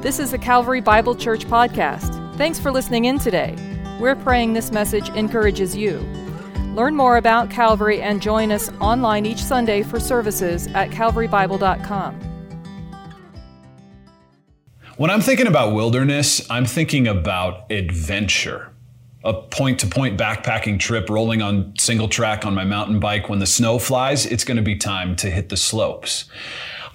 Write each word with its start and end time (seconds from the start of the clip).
This 0.00 0.20
is 0.20 0.30
the 0.30 0.38
Calvary 0.38 0.80
Bible 0.80 1.16
Church 1.16 1.44
podcast. 1.44 2.36
Thanks 2.36 2.60
for 2.60 2.70
listening 2.70 3.06
in 3.06 3.18
today. 3.18 3.56
We're 3.98 4.14
praying 4.14 4.52
this 4.52 4.70
message 4.70 5.08
encourages 5.08 5.74
you. 5.74 5.98
Learn 6.76 6.94
more 6.94 7.16
about 7.16 7.50
Calvary 7.50 8.00
and 8.00 8.22
join 8.22 8.52
us 8.52 8.70
online 8.80 9.26
each 9.26 9.42
Sunday 9.42 9.82
for 9.82 9.98
services 9.98 10.68
at 10.68 10.90
calvarybible.com. 10.90 12.14
When 14.98 15.10
I'm 15.10 15.20
thinking 15.20 15.48
about 15.48 15.74
wilderness, 15.74 16.48
I'm 16.48 16.64
thinking 16.64 17.08
about 17.08 17.68
adventure. 17.72 18.72
A 19.24 19.34
point 19.34 19.80
to 19.80 19.88
point 19.88 20.16
backpacking 20.16 20.78
trip 20.78 21.10
rolling 21.10 21.42
on 21.42 21.74
single 21.76 22.06
track 22.06 22.46
on 22.46 22.54
my 22.54 22.62
mountain 22.62 23.00
bike. 23.00 23.28
When 23.28 23.40
the 23.40 23.46
snow 23.46 23.80
flies, 23.80 24.26
it's 24.26 24.44
going 24.44 24.58
to 24.58 24.62
be 24.62 24.76
time 24.76 25.16
to 25.16 25.28
hit 25.28 25.48
the 25.48 25.56
slopes. 25.56 26.26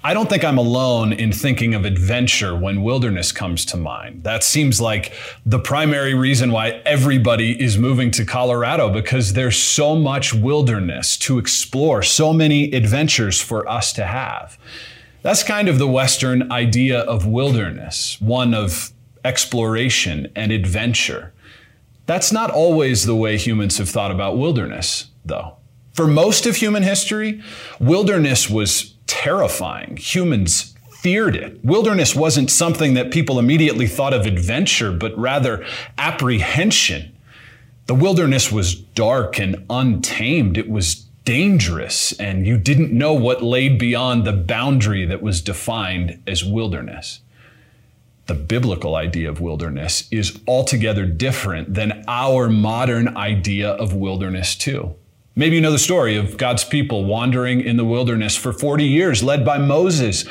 I 0.06 0.12
don't 0.12 0.28
think 0.28 0.44
I'm 0.44 0.58
alone 0.58 1.14
in 1.14 1.32
thinking 1.32 1.72
of 1.72 1.86
adventure 1.86 2.54
when 2.54 2.82
wilderness 2.82 3.32
comes 3.32 3.64
to 3.64 3.78
mind. 3.78 4.22
That 4.24 4.44
seems 4.44 4.78
like 4.78 5.14
the 5.46 5.58
primary 5.58 6.12
reason 6.12 6.52
why 6.52 6.82
everybody 6.84 7.58
is 7.58 7.78
moving 7.78 8.10
to 8.10 8.26
Colorado 8.26 8.90
because 8.90 9.32
there's 9.32 9.56
so 9.56 9.96
much 9.96 10.34
wilderness 10.34 11.16
to 11.20 11.38
explore, 11.38 12.02
so 12.02 12.34
many 12.34 12.70
adventures 12.72 13.40
for 13.40 13.66
us 13.66 13.94
to 13.94 14.04
have. 14.04 14.58
That's 15.22 15.42
kind 15.42 15.70
of 15.70 15.78
the 15.78 15.88
Western 15.88 16.52
idea 16.52 17.00
of 17.00 17.26
wilderness, 17.26 18.20
one 18.20 18.52
of 18.52 18.92
exploration 19.24 20.30
and 20.36 20.52
adventure. 20.52 21.32
That's 22.04 22.30
not 22.30 22.50
always 22.50 23.06
the 23.06 23.16
way 23.16 23.38
humans 23.38 23.78
have 23.78 23.88
thought 23.88 24.10
about 24.10 24.36
wilderness, 24.36 25.06
though. 25.24 25.56
For 25.94 26.06
most 26.06 26.44
of 26.44 26.56
human 26.56 26.82
history, 26.82 27.40
wilderness 27.80 28.50
was 28.50 28.93
terrifying. 29.06 29.96
Humans 29.96 30.74
feared 31.00 31.36
it. 31.36 31.62
Wilderness 31.64 32.14
wasn't 32.14 32.50
something 32.50 32.94
that 32.94 33.10
people 33.10 33.38
immediately 33.38 33.86
thought 33.86 34.14
of 34.14 34.26
adventure, 34.26 34.90
but 34.90 35.16
rather 35.18 35.64
apprehension. 35.98 37.14
The 37.86 37.94
wilderness 37.94 38.50
was 38.50 38.74
dark 38.74 39.38
and 39.38 39.66
untamed. 39.68 40.56
It 40.56 40.70
was 40.70 40.94
dangerous, 41.24 42.12
and 42.18 42.46
you 42.46 42.56
didn't 42.56 42.92
know 42.92 43.12
what 43.12 43.42
laid 43.42 43.78
beyond 43.78 44.24
the 44.24 44.32
boundary 44.32 45.04
that 45.06 45.22
was 45.22 45.40
defined 45.40 46.22
as 46.26 46.44
wilderness. 46.44 47.20
The 48.26 48.34
biblical 48.34 48.94
idea 48.94 49.28
of 49.28 49.40
wilderness 49.40 50.08
is 50.10 50.40
altogether 50.48 51.04
different 51.04 51.74
than 51.74 52.04
our 52.08 52.48
modern 52.48 53.16
idea 53.16 53.70
of 53.70 53.92
wilderness, 53.92 54.56
too. 54.56 54.94
Maybe 55.36 55.56
you 55.56 55.62
know 55.62 55.72
the 55.72 55.80
story 55.80 56.16
of 56.16 56.36
God's 56.36 56.62
people 56.62 57.04
wandering 57.04 57.60
in 57.60 57.76
the 57.76 57.84
wilderness 57.84 58.36
for 58.36 58.52
40 58.52 58.84
years, 58.84 59.20
led 59.20 59.44
by 59.44 59.58
Moses. 59.58 60.24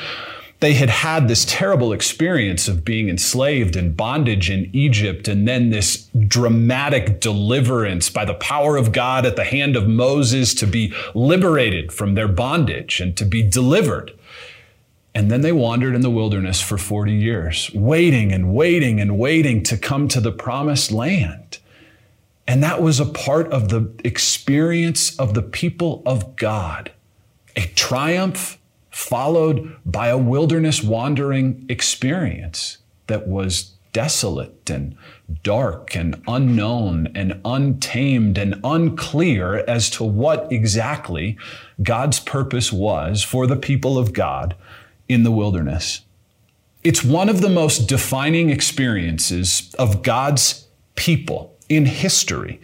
They 0.60 0.72
had 0.72 0.88
had 0.88 1.28
this 1.28 1.44
terrible 1.44 1.92
experience 1.92 2.68
of 2.68 2.86
being 2.86 3.10
enslaved 3.10 3.76
and 3.76 3.94
bondage 3.94 4.48
in 4.48 4.70
Egypt, 4.72 5.28
and 5.28 5.46
then 5.46 5.68
this 5.68 6.08
dramatic 6.26 7.20
deliverance 7.20 8.08
by 8.08 8.24
the 8.24 8.32
power 8.32 8.78
of 8.78 8.92
God 8.92 9.26
at 9.26 9.36
the 9.36 9.44
hand 9.44 9.76
of 9.76 9.86
Moses 9.86 10.54
to 10.54 10.66
be 10.66 10.94
liberated 11.14 11.92
from 11.92 12.14
their 12.14 12.28
bondage 12.28 12.98
and 12.98 13.14
to 13.18 13.26
be 13.26 13.42
delivered. 13.42 14.10
And 15.14 15.30
then 15.30 15.42
they 15.42 15.52
wandered 15.52 15.94
in 15.94 16.00
the 16.00 16.08
wilderness 16.08 16.62
for 16.62 16.78
40 16.78 17.12
years, 17.12 17.70
waiting 17.74 18.32
and 18.32 18.54
waiting 18.54 19.00
and 19.00 19.18
waiting 19.18 19.62
to 19.64 19.76
come 19.76 20.08
to 20.08 20.20
the 20.20 20.32
promised 20.32 20.90
land. 20.90 21.58
And 22.46 22.62
that 22.62 22.82
was 22.82 23.00
a 23.00 23.06
part 23.06 23.50
of 23.52 23.68
the 23.68 23.90
experience 24.04 25.18
of 25.18 25.34
the 25.34 25.42
people 25.42 26.02
of 26.04 26.36
God. 26.36 26.92
A 27.56 27.62
triumph 27.68 28.58
followed 28.90 29.76
by 29.84 30.08
a 30.08 30.18
wilderness 30.18 30.82
wandering 30.82 31.64
experience 31.68 32.78
that 33.06 33.26
was 33.26 33.72
desolate 33.92 34.68
and 34.68 34.96
dark 35.42 35.96
and 35.96 36.20
unknown 36.26 37.08
and 37.14 37.40
untamed 37.44 38.36
and 38.36 38.60
unclear 38.62 39.58
as 39.68 39.88
to 39.88 40.04
what 40.04 40.50
exactly 40.52 41.38
God's 41.82 42.20
purpose 42.20 42.72
was 42.72 43.22
for 43.22 43.46
the 43.46 43.56
people 43.56 43.96
of 43.96 44.12
God 44.12 44.54
in 45.08 45.22
the 45.22 45.32
wilderness. 45.32 46.02
It's 46.82 47.02
one 47.02 47.28
of 47.28 47.40
the 47.40 47.48
most 47.48 47.88
defining 47.88 48.50
experiences 48.50 49.74
of 49.78 50.02
God's 50.02 50.66
people 50.96 51.53
in 51.68 51.86
history. 51.86 52.60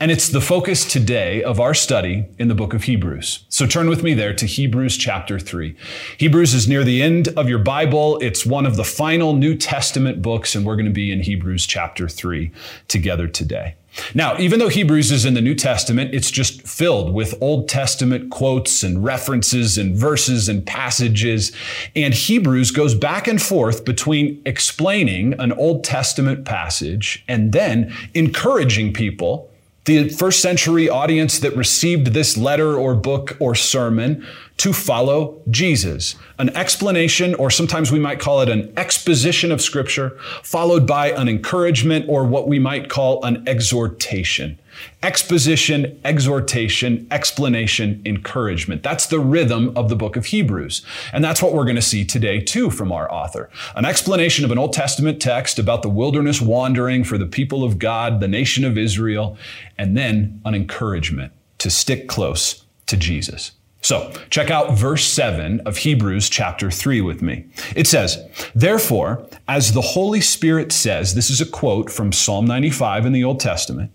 And 0.00 0.10
it's 0.10 0.28
the 0.28 0.40
focus 0.40 0.84
today 0.84 1.42
of 1.42 1.58
our 1.58 1.74
study 1.74 2.26
in 2.38 2.48
the 2.48 2.54
book 2.54 2.72
of 2.74 2.84
Hebrews. 2.84 3.44
So 3.48 3.66
turn 3.66 3.88
with 3.88 4.02
me 4.02 4.14
there 4.14 4.34
to 4.34 4.46
Hebrews 4.46 4.96
chapter 4.96 5.38
3. 5.38 5.76
Hebrews 6.18 6.54
is 6.54 6.68
near 6.68 6.84
the 6.84 7.02
end 7.02 7.28
of 7.36 7.48
your 7.48 7.58
Bible. 7.58 8.18
It's 8.18 8.46
one 8.46 8.66
of 8.66 8.76
the 8.76 8.84
final 8.84 9.34
New 9.34 9.56
Testament 9.56 10.22
books, 10.22 10.54
and 10.54 10.64
we're 10.64 10.76
going 10.76 10.86
to 10.86 10.92
be 10.92 11.12
in 11.12 11.20
Hebrews 11.20 11.66
chapter 11.66 12.08
3 12.08 12.50
together 12.86 13.26
today. 13.26 13.74
Now, 14.14 14.36
even 14.38 14.58
though 14.58 14.68
Hebrews 14.68 15.10
is 15.10 15.24
in 15.24 15.34
the 15.34 15.40
New 15.40 15.54
Testament, 15.54 16.14
it's 16.14 16.30
just 16.30 16.62
filled 16.66 17.14
with 17.14 17.34
Old 17.40 17.68
Testament 17.68 18.30
quotes 18.30 18.82
and 18.82 19.04
references 19.04 19.78
and 19.78 19.96
verses 19.96 20.48
and 20.48 20.66
passages. 20.66 21.52
And 21.94 22.12
Hebrews 22.12 22.70
goes 22.70 22.94
back 22.94 23.28
and 23.28 23.40
forth 23.40 23.84
between 23.84 24.42
explaining 24.44 25.34
an 25.38 25.52
Old 25.52 25.84
Testament 25.84 26.44
passage 26.44 27.24
and 27.28 27.52
then 27.52 27.94
encouraging 28.14 28.92
people 28.92 29.50
the 29.84 30.08
first 30.08 30.40
century 30.40 30.88
audience 30.88 31.38
that 31.40 31.56
received 31.56 32.08
this 32.08 32.36
letter 32.36 32.76
or 32.78 32.94
book 32.94 33.36
or 33.38 33.54
sermon 33.54 34.26
to 34.56 34.72
follow 34.72 35.42
Jesus. 35.50 36.14
An 36.38 36.48
explanation, 36.56 37.34
or 37.34 37.50
sometimes 37.50 37.92
we 37.92 37.98
might 37.98 38.20
call 38.20 38.40
it 38.40 38.48
an 38.48 38.72
exposition 38.76 39.52
of 39.52 39.60
scripture, 39.60 40.16
followed 40.42 40.86
by 40.86 41.10
an 41.10 41.28
encouragement 41.28 42.06
or 42.08 42.24
what 42.24 42.48
we 42.48 42.58
might 42.58 42.88
call 42.88 43.22
an 43.24 43.46
exhortation. 43.46 44.58
Exposition, 45.02 46.00
exhortation, 46.04 47.06
explanation, 47.10 48.02
encouragement. 48.04 48.82
That's 48.82 49.06
the 49.06 49.20
rhythm 49.20 49.72
of 49.76 49.88
the 49.88 49.96
book 49.96 50.16
of 50.16 50.26
Hebrews. 50.26 50.84
And 51.12 51.22
that's 51.22 51.42
what 51.42 51.52
we're 51.52 51.64
going 51.64 51.76
to 51.76 51.82
see 51.82 52.04
today 52.04 52.40
too 52.40 52.70
from 52.70 52.92
our 52.92 53.10
author. 53.12 53.50
An 53.76 53.84
explanation 53.84 54.44
of 54.44 54.50
an 54.50 54.58
Old 54.58 54.72
Testament 54.72 55.20
text 55.20 55.58
about 55.58 55.82
the 55.82 55.88
wilderness 55.88 56.40
wandering 56.40 57.04
for 57.04 57.18
the 57.18 57.26
people 57.26 57.64
of 57.64 57.78
God, 57.78 58.20
the 58.20 58.28
nation 58.28 58.64
of 58.64 58.78
Israel, 58.78 59.36
and 59.78 59.96
then 59.96 60.40
an 60.44 60.54
encouragement 60.54 61.32
to 61.58 61.70
stick 61.70 62.08
close 62.08 62.64
to 62.86 62.96
Jesus. 62.96 63.52
So, 63.84 64.10
check 64.30 64.50
out 64.50 64.78
verse 64.78 65.04
7 65.04 65.60
of 65.66 65.76
Hebrews 65.76 66.30
chapter 66.30 66.70
3 66.70 67.02
with 67.02 67.20
me. 67.20 67.44
It 67.76 67.86
says, 67.86 68.16
Therefore, 68.54 69.26
as 69.46 69.74
the 69.74 69.82
Holy 69.82 70.22
Spirit 70.22 70.72
says, 70.72 71.14
this 71.14 71.28
is 71.28 71.42
a 71.42 71.46
quote 71.46 71.90
from 71.90 72.10
Psalm 72.10 72.46
95 72.46 73.04
in 73.04 73.12
the 73.12 73.24
Old 73.24 73.40
Testament, 73.40 73.94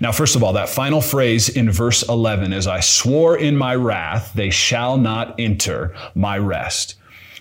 Now, 0.00 0.12
first 0.12 0.36
of 0.36 0.42
all, 0.42 0.52
that 0.54 0.68
final 0.68 1.00
phrase 1.00 1.48
in 1.48 1.70
verse 1.70 2.02
11, 2.08 2.52
as 2.52 2.66
I 2.66 2.80
swore 2.80 3.36
in 3.36 3.56
my 3.56 3.74
wrath, 3.74 4.32
they 4.34 4.50
shall 4.50 4.96
not 4.96 5.34
enter 5.38 5.94
my 6.14 6.38
rest. 6.38 6.96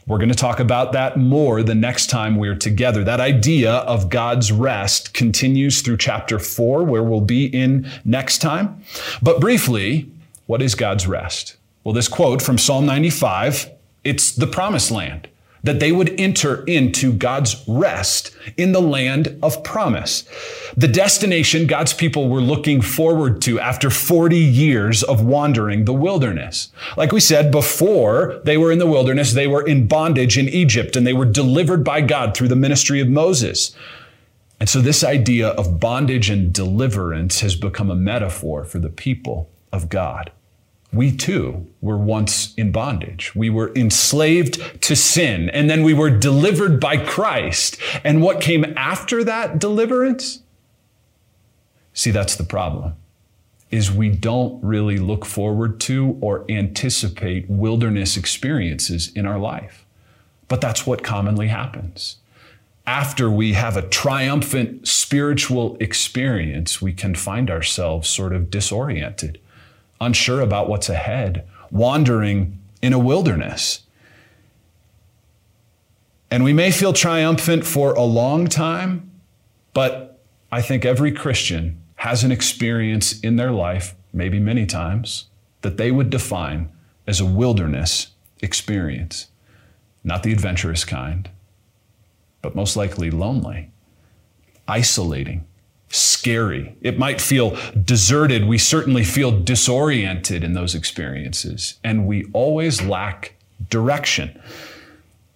We're 0.07 0.19
going 0.19 0.29
to 0.29 0.35
talk 0.35 0.61
about 0.61 0.93
that 0.93 1.17
more 1.17 1.61
the 1.63 1.75
next 1.75 2.09
time 2.09 2.37
we're 2.37 2.55
together. 2.55 3.03
That 3.03 3.19
idea 3.19 3.73
of 3.73 4.09
God's 4.09 4.53
rest 4.53 5.13
continues 5.13 5.81
through 5.81 5.97
chapter 5.97 6.39
four, 6.39 6.83
where 6.83 7.03
we'll 7.03 7.19
be 7.19 7.45
in 7.45 7.91
next 8.05 8.37
time. 8.37 8.81
But 9.21 9.41
briefly, 9.41 10.09
what 10.45 10.61
is 10.61 10.75
God's 10.75 11.07
rest? 11.07 11.57
Well, 11.83 11.93
this 11.93 12.07
quote 12.07 12.41
from 12.41 12.57
Psalm 12.57 12.85
95, 12.85 13.69
it's 14.05 14.31
the 14.31 14.47
promised 14.47 14.91
land, 14.91 15.27
that 15.63 15.79
they 15.79 15.91
would 15.91 16.19
enter 16.19 16.63
into 16.65 17.13
God's 17.13 17.63
rest 17.67 18.35
in 18.57 18.71
the 18.71 18.81
land 18.81 19.37
of 19.41 19.63
promise. 19.63 20.23
The 20.75 20.87
destination 20.87 21.67
God's 21.67 21.93
people 21.93 22.29
were 22.29 22.41
looking 22.41 22.81
forward 22.81 23.41
to 23.43 23.59
after 23.59 23.89
40 23.89 24.37
years 24.37 25.03
of 25.03 25.23
wandering 25.23 25.85
the 25.85 25.93
wilderness. 25.93 26.71
Like 26.95 27.11
we 27.11 27.19
said 27.19 27.51
before 27.51 28.41
they 28.45 28.57
were 28.57 28.71
in 28.71 28.79
the 28.79 28.87
wilderness, 28.87 29.33
they 29.33 29.47
were 29.47 29.65
in 29.65 29.87
bondage 29.87 30.37
in 30.37 30.47
Egypt 30.47 30.95
and 30.95 31.05
they 31.05 31.13
were 31.13 31.25
delivered 31.25 31.83
by 31.83 32.01
God 32.01 32.35
through 32.35 32.49
the 32.49 32.55
ministry 32.55 33.01
of 33.01 33.09
Moses. 33.09 33.75
And 34.59 34.69
so 34.69 34.81
this 34.81 35.03
idea 35.03 35.49
of 35.49 35.79
bondage 35.79 36.29
and 36.29 36.51
deliverance 36.51 37.41
has 37.41 37.55
become 37.55 37.91
a 37.91 37.95
metaphor 37.95 38.63
for 38.63 38.79
the 38.79 38.89
people 38.89 39.49
of 39.71 39.89
God 39.89 40.31
we 40.93 41.15
too 41.15 41.67
were 41.81 41.97
once 41.97 42.53
in 42.55 42.71
bondage. 42.71 43.35
We 43.35 43.49
were 43.49 43.73
enslaved 43.75 44.81
to 44.83 44.95
sin, 44.95 45.49
and 45.49 45.69
then 45.69 45.83
we 45.83 45.93
were 45.93 46.09
delivered 46.09 46.79
by 46.79 46.97
Christ. 46.97 47.77
And 48.03 48.21
what 48.21 48.41
came 48.41 48.65
after 48.77 49.23
that 49.23 49.59
deliverance? 49.59 50.41
See, 51.93 52.11
that's 52.11 52.35
the 52.35 52.43
problem. 52.43 52.95
Is 53.69 53.91
we 53.91 54.09
don't 54.09 54.63
really 54.63 54.97
look 54.97 55.25
forward 55.25 55.79
to 55.81 56.17
or 56.21 56.45
anticipate 56.49 57.49
wilderness 57.49 58.15
experiences 58.15 59.11
in 59.13 59.25
our 59.25 59.37
life. 59.37 59.85
But 60.47 60.61
that's 60.61 60.87
what 60.87 61.03
commonly 61.03 61.47
happens. 61.47 62.17
After 62.85 63.29
we 63.29 63.51
have 63.53 63.75
a 63.75 63.81
triumphant 63.81 64.87
spiritual 64.87 65.75
experience, 65.81 66.81
we 66.81 66.93
can 66.93 67.15
find 67.15 67.51
ourselves 67.51 68.07
sort 68.07 68.31
of 68.31 68.49
disoriented, 68.49 69.41
unsure 69.99 70.41
about 70.41 70.69
what's 70.69 70.89
ahead, 70.89 71.47
wandering 71.71 72.59
in 72.81 72.93
a 72.93 72.99
wilderness. 72.99 73.83
And 76.29 76.43
we 76.43 76.53
may 76.53 76.71
feel 76.71 76.93
triumphant 76.93 77.65
for 77.65 77.93
a 77.93 78.03
long 78.03 78.47
time, 78.47 79.09
but 79.73 80.19
I 80.51 80.61
think 80.61 80.85
every 80.85 81.11
Christian 81.11 81.81
has 81.95 82.23
an 82.23 82.31
experience 82.31 83.19
in 83.21 83.37
their 83.37 83.51
life, 83.51 83.95
maybe 84.13 84.39
many 84.39 84.65
times, 84.65 85.25
that 85.61 85.77
they 85.77 85.89
would 85.89 86.09
define 86.09 86.69
as 87.07 87.19
a 87.19 87.25
wilderness 87.25 88.09
experience. 88.41 89.27
Not 90.03 90.23
the 90.23 90.31
adventurous 90.31 90.85
kind, 90.85 91.29
but 92.41 92.55
most 92.55 92.75
likely 92.75 93.09
lonely, 93.09 93.71
isolating, 94.67 95.46
scary. 95.89 96.75
It 96.81 96.99
might 96.99 97.21
feel 97.21 97.57
deserted. 97.83 98.45
We 98.45 98.57
certainly 98.57 99.03
feel 99.03 99.31
disoriented 99.31 100.43
in 100.43 100.53
those 100.53 100.75
experiences, 100.75 101.79
and 101.83 102.05
we 102.07 102.25
always 102.33 102.81
lack 102.81 103.35
direction. 103.69 104.39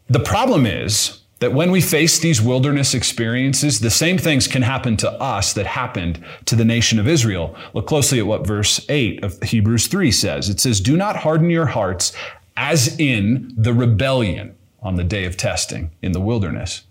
The 0.09 0.19
problem 0.19 0.65
is 0.65 1.21
that 1.39 1.53
when 1.53 1.71
we 1.71 1.81
face 1.81 2.19
these 2.19 2.42
wilderness 2.42 2.94
experiences, 2.94 3.80
the 3.80 3.89
same 3.89 4.18
things 4.18 4.48
can 4.48 4.62
happen 4.62 4.95
to 4.98 5.12
us 5.13 5.53
that 5.53 5.65
happened 5.65 6.24
to 6.45 6.56
the 6.56 6.65
nation 6.65 7.00
of 7.00 7.07
Israel. 7.07 7.56
Look 7.74 7.88
closely 7.88 8.19
at 8.19 8.27
what 8.27 8.45
verse 8.45 8.86
8 8.89 9.24
of 9.24 9.42
Hebrews 9.42 9.88
3 9.88 10.12
says. 10.12 10.50
It 10.50 10.59
says, 10.59 10.80
Do 10.80 10.95
not 10.95 11.15
harden 11.15 11.50
your 11.50 11.65
hearts 11.65 12.13
as 12.56 13.00
in 13.00 13.53
the 13.57 13.74
rebellion 13.74 14.56
on 14.83 14.98
the 14.98 15.03
day 15.03 15.25
of 15.25 15.36
testing 15.36 15.89
in 16.01 16.12
the 16.12 16.21
wilderness. 16.21 16.83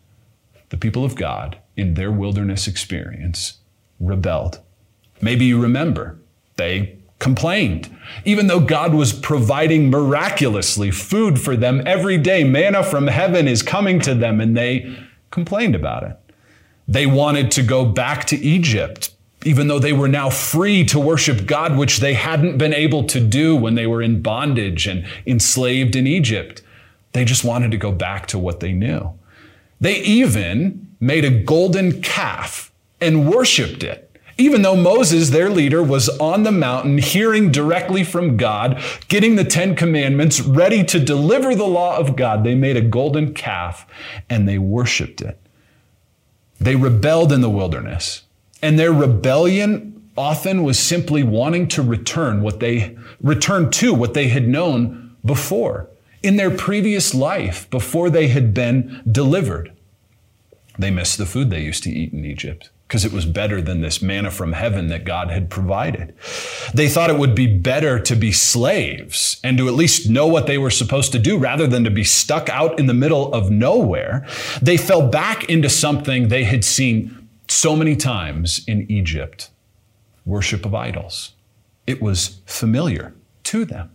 The 0.70 0.76
people 0.76 1.04
of 1.04 1.14
God, 1.14 1.58
in 1.80 1.94
their 1.94 2.12
wilderness 2.12 2.68
experience, 2.68 3.58
rebelled. 3.98 4.60
Maybe 5.20 5.46
you 5.46 5.60
remember, 5.60 6.18
they 6.56 6.98
complained. 7.18 7.94
Even 8.24 8.46
though 8.46 8.60
God 8.60 8.94
was 8.94 9.12
providing 9.12 9.90
miraculously 9.90 10.90
food 10.90 11.40
for 11.40 11.56
them 11.56 11.82
every 11.86 12.18
day, 12.18 12.44
manna 12.44 12.82
from 12.82 13.06
heaven 13.06 13.46
is 13.46 13.62
coming 13.62 14.00
to 14.00 14.14
them, 14.14 14.40
and 14.40 14.56
they 14.56 14.96
complained 15.30 15.74
about 15.74 16.02
it. 16.02 16.16
They 16.88 17.06
wanted 17.06 17.50
to 17.52 17.62
go 17.62 17.84
back 17.84 18.26
to 18.26 18.36
Egypt, 18.36 19.10
even 19.44 19.68
though 19.68 19.78
they 19.78 19.92
were 19.92 20.08
now 20.08 20.28
free 20.28 20.84
to 20.86 20.98
worship 20.98 21.46
God, 21.46 21.76
which 21.76 21.98
they 21.98 22.14
hadn't 22.14 22.58
been 22.58 22.74
able 22.74 23.04
to 23.04 23.20
do 23.20 23.54
when 23.54 23.74
they 23.74 23.86
were 23.86 24.02
in 24.02 24.22
bondage 24.22 24.86
and 24.86 25.06
enslaved 25.26 25.94
in 25.94 26.06
Egypt. 26.06 26.62
They 27.12 27.24
just 27.24 27.44
wanted 27.44 27.70
to 27.70 27.76
go 27.76 27.92
back 27.92 28.26
to 28.28 28.38
what 28.38 28.60
they 28.60 28.72
knew. 28.72 29.12
They 29.80 29.96
even 30.00 30.89
made 31.00 31.24
a 31.24 31.30
golden 31.30 32.00
calf 32.02 32.72
and 33.00 33.30
worshiped 33.30 33.82
it 33.82 34.10
even 34.40 34.62
though 34.62 34.76
Moses, 34.76 35.30
their 35.30 35.50
leader, 35.50 35.82
was 35.82 36.08
on 36.18 36.44
the 36.44 36.52
mountain 36.52 36.96
hearing 36.96 37.52
directly 37.52 38.02
from 38.02 38.38
God, 38.38 38.82
getting 39.08 39.36
the 39.36 39.44
Ten 39.44 39.76
Commandments, 39.76 40.40
ready 40.40 40.82
to 40.84 40.98
deliver 40.98 41.54
the 41.54 41.66
law 41.66 41.98
of 41.98 42.16
God, 42.16 42.42
they 42.42 42.54
made 42.54 42.76
a 42.76 42.80
golden 42.80 43.34
calf 43.34 43.86
and 44.30 44.48
they 44.48 44.56
worshiped 44.56 45.20
it. 45.20 45.38
They 46.58 46.74
rebelled 46.74 47.32
in 47.32 47.42
the 47.42 47.50
wilderness. 47.50 48.22
And 48.62 48.78
their 48.78 48.92
rebellion 48.92 50.10
often 50.16 50.62
was 50.62 50.78
simply 50.78 51.22
wanting 51.22 51.68
to 51.68 51.82
return 51.82 52.40
what 52.40 52.60
they 52.60 52.96
return 53.22 53.70
to 53.70 53.92
what 53.92 54.14
they 54.14 54.28
had 54.28 54.48
known 54.48 55.16
before 55.24 55.88
in 56.22 56.36
their 56.36 56.50
previous 56.50 57.14
life 57.14 57.68
before 57.68 58.08
they 58.08 58.28
had 58.28 58.54
been 58.54 59.02
delivered. 59.10 59.72
They 60.80 60.90
missed 60.90 61.18
the 61.18 61.26
food 61.26 61.50
they 61.50 61.60
used 61.60 61.82
to 61.82 61.90
eat 61.90 62.14
in 62.14 62.24
Egypt 62.24 62.70
because 62.88 63.04
it 63.04 63.12
was 63.12 63.26
better 63.26 63.60
than 63.60 63.82
this 63.82 64.00
manna 64.00 64.30
from 64.30 64.54
heaven 64.54 64.88
that 64.88 65.04
God 65.04 65.30
had 65.30 65.50
provided. 65.50 66.14
They 66.72 66.88
thought 66.88 67.10
it 67.10 67.18
would 67.18 67.34
be 67.34 67.46
better 67.46 68.00
to 68.00 68.16
be 68.16 68.32
slaves 68.32 69.38
and 69.44 69.58
to 69.58 69.68
at 69.68 69.74
least 69.74 70.08
know 70.08 70.26
what 70.26 70.46
they 70.46 70.56
were 70.56 70.70
supposed 70.70 71.12
to 71.12 71.18
do 71.18 71.36
rather 71.36 71.66
than 71.66 71.84
to 71.84 71.90
be 71.90 72.02
stuck 72.02 72.48
out 72.48 72.80
in 72.80 72.86
the 72.86 72.94
middle 72.94 73.32
of 73.34 73.50
nowhere. 73.50 74.26
They 74.62 74.78
fell 74.78 75.06
back 75.06 75.44
into 75.50 75.68
something 75.68 76.28
they 76.28 76.44
had 76.44 76.64
seen 76.64 77.28
so 77.46 77.76
many 77.76 77.94
times 77.94 78.64
in 78.66 78.90
Egypt 78.90 79.50
worship 80.24 80.64
of 80.64 80.74
idols. 80.74 81.34
It 81.86 82.00
was 82.00 82.40
familiar 82.46 83.12
to 83.44 83.66
them. 83.66 83.90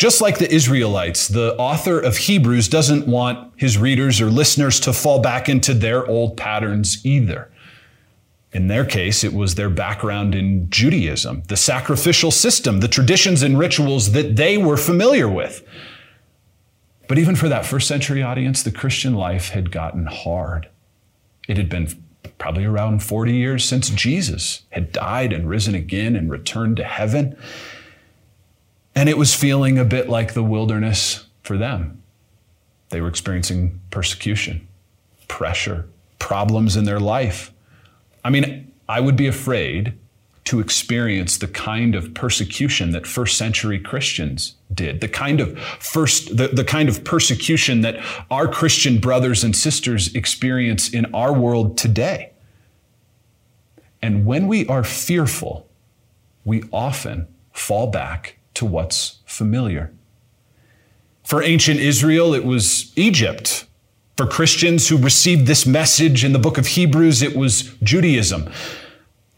Just 0.00 0.22
like 0.22 0.38
the 0.38 0.50
Israelites, 0.50 1.28
the 1.28 1.54
author 1.58 2.00
of 2.00 2.16
Hebrews 2.16 2.68
doesn't 2.68 3.06
want 3.06 3.52
his 3.56 3.76
readers 3.76 4.18
or 4.18 4.30
listeners 4.30 4.80
to 4.80 4.94
fall 4.94 5.20
back 5.20 5.46
into 5.46 5.74
their 5.74 6.06
old 6.06 6.38
patterns 6.38 7.04
either. 7.04 7.52
In 8.50 8.68
their 8.68 8.86
case, 8.86 9.22
it 9.24 9.34
was 9.34 9.56
their 9.56 9.68
background 9.68 10.34
in 10.34 10.70
Judaism, 10.70 11.42
the 11.48 11.56
sacrificial 11.58 12.30
system, 12.30 12.80
the 12.80 12.88
traditions 12.88 13.42
and 13.42 13.58
rituals 13.58 14.12
that 14.12 14.36
they 14.36 14.56
were 14.56 14.78
familiar 14.78 15.28
with. 15.28 15.62
But 17.06 17.18
even 17.18 17.36
for 17.36 17.50
that 17.50 17.66
first 17.66 17.86
century 17.86 18.22
audience, 18.22 18.62
the 18.62 18.72
Christian 18.72 19.12
life 19.12 19.50
had 19.50 19.70
gotten 19.70 20.06
hard. 20.06 20.70
It 21.46 21.58
had 21.58 21.68
been 21.68 21.88
probably 22.38 22.64
around 22.64 23.02
40 23.02 23.34
years 23.34 23.66
since 23.66 23.90
Jesus 23.90 24.62
had 24.70 24.92
died 24.92 25.34
and 25.34 25.46
risen 25.46 25.74
again 25.74 26.16
and 26.16 26.30
returned 26.30 26.78
to 26.78 26.84
heaven. 26.84 27.36
And 29.00 29.08
it 29.08 29.16
was 29.16 29.34
feeling 29.34 29.78
a 29.78 29.84
bit 29.86 30.10
like 30.10 30.34
the 30.34 30.42
wilderness 30.42 31.24
for 31.42 31.56
them. 31.56 32.02
They 32.90 33.00
were 33.00 33.08
experiencing 33.08 33.80
persecution, 33.90 34.68
pressure, 35.26 35.88
problems 36.18 36.76
in 36.76 36.84
their 36.84 37.00
life. 37.00 37.50
I 38.22 38.28
mean, 38.28 38.70
I 38.90 39.00
would 39.00 39.16
be 39.16 39.26
afraid 39.26 39.94
to 40.44 40.60
experience 40.60 41.38
the 41.38 41.48
kind 41.48 41.94
of 41.94 42.12
persecution 42.12 42.90
that 42.90 43.06
first 43.06 43.38
century 43.38 43.78
Christians 43.78 44.56
did, 44.74 45.00
the 45.00 45.08
kind 45.08 45.40
of 45.40 45.58
first, 45.58 46.36
the, 46.36 46.48
the 46.48 46.62
kind 46.64 46.90
of 46.90 47.02
persecution 47.02 47.80
that 47.80 48.04
our 48.30 48.46
Christian 48.46 48.98
brothers 48.98 49.42
and 49.42 49.56
sisters 49.56 50.14
experience 50.14 50.90
in 50.90 51.06
our 51.14 51.32
world 51.32 51.78
today. 51.78 52.32
And 54.02 54.26
when 54.26 54.46
we 54.46 54.66
are 54.66 54.84
fearful, 54.84 55.66
we 56.44 56.64
often 56.70 57.28
fall 57.54 57.86
back 57.86 58.36
to 58.60 58.66
what's 58.66 59.20
familiar. 59.24 59.90
For 61.24 61.42
ancient 61.42 61.80
Israel, 61.80 62.34
it 62.34 62.44
was 62.44 62.92
Egypt 62.94 63.64
for 64.18 64.26
Christians 64.26 64.90
who 64.90 64.98
received 64.98 65.46
this 65.46 65.64
message 65.64 66.26
in 66.26 66.34
the 66.34 66.38
book 66.38 66.58
of 66.58 66.66
Hebrews, 66.66 67.22
it 67.22 67.34
was 67.34 67.74
Judaism. 67.82 68.52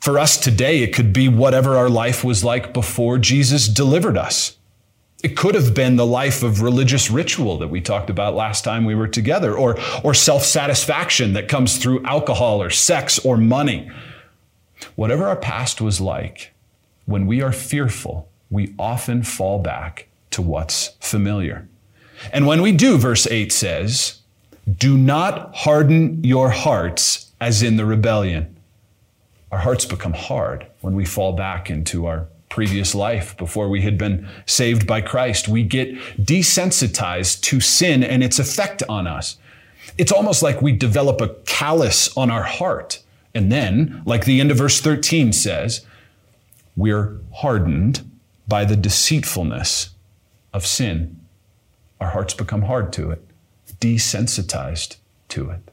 For 0.00 0.18
us 0.18 0.36
today, 0.36 0.82
it 0.82 0.92
could 0.92 1.12
be 1.12 1.28
whatever 1.28 1.76
our 1.76 1.88
life 1.88 2.24
was 2.24 2.42
like 2.42 2.74
before 2.74 3.16
Jesus 3.16 3.68
delivered 3.68 4.18
us. 4.18 4.56
It 5.22 5.36
could 5.36 5.54
have 5.54 5.72
been 5.72 5.94
the 5.94 6.04
life 6.04 6.42
of 6.42 6.62
religious 6.62 7.12
ritual 7.12 7.58
that 7.58 7.68
we 7.68 7.80
talked 7.80 8.10
about 8.10 8.34
last 8.34 8.64
time 8.64 8.84
we 8.84 8.96
were 8.96 9.06
together, 9.06 9.56
or, 9.56 9.78
or 10.02 10.14
self 10.14 10.42
satisfaction 10.42 11.34
that 11.34 11.46
comes 11.46 11.78
through 11.78 12.04
alcohol 12.04 12.60
or 12.60 12.70
sex 12.70 13.20
or 13.20 13.36
money. 13.36 13.88
Whatever 14.96 15.28
our 15.28 15.36
past 15.36 15.80
was 15.80 16.00
like, 16.00 16.52
when 17.06 17.28
we 17.28 17.40
are 17.40 17.52
fearful, 17.52 18.31
we 18.52 18.74
often 18.78 19.22
fall 19.22 19.58
back 19.58 20.08
to 20.30 20.42
what's 20.42 20.88
familiar. 21.00 21.66
And 22.32 22.46
when 22.46 22.62
we 22.62 22.70
do, 22.70 22.98
verse 22.98 23.26
8 23.26 23.50
says, 23.50 24.20
do 24.78 24.96
not 24.96 25.56
harden 25.56 26.22
your 26.22 26.50
hearts 26.50 27.32
as 27.40 27.62
in 27.62 27.76
the 27.76 27.86
rebellion. 27.86 28.54
Our 29.50 29.58
hearts 29.58 29.86
become 29.86 30.12
hard 30.12 30.66
when 30.82 30.94
we 30.94 31.04
fall 31.04 31.32
back 31.32 31.70
into 31.70 32.06
our 32.06 32.28
previous 32.48 32.94
life 32.94 33.36
before 33.38 33.68
we 33.68 33.80
had 33.80 33.96
been 33.96 34.28
saved 34.46 34.86
by 34.86 35.00
Christ. 35.00 35.48
We 35.48 35.64
get 35.64 35.94
desensitized 36.18 37.40
to 37.42 37.60
sin 37.60 38.04
and 38.04 38.22
its 38.22 38.38
effect 38.38 38.82
on 38.88 39.06
us. 39.06 39.38
It's 39.96 40.12
almost 40.12 40.42
like 40.42 40.62
we 40.62 40.72
develop 40.72 41.20
a 41.20 41.28
callus 41.46 42.14
on 42.16 42.30
our 42.30 42.44
heart. 42.44 43.02
And 43.34 43.50
then, 43.50 44.02
like 44.04 44.26
the 44.26 44.40
end 44.40 44.50
of 44.50 44.58
verse 44.58 44.80
13 44.80 45.32
says, 45.32 45.84
we're 46.76 47.18
hardened 47.32 48.11
by 48.52 48.66
the 48.66 48.76
deceitfulness 48.76 49.94
of 50.52 50.66
sin. 50.66 51.18
Our 51.98 52.10
hearts 52.10 52.34
become 52.34 52.60
hard 52.60 52.92
to 52.92 53.10
it 53.10 53.26
desensitized 53.80 54.96
to 55.28 55.48
it. 55.48 55.70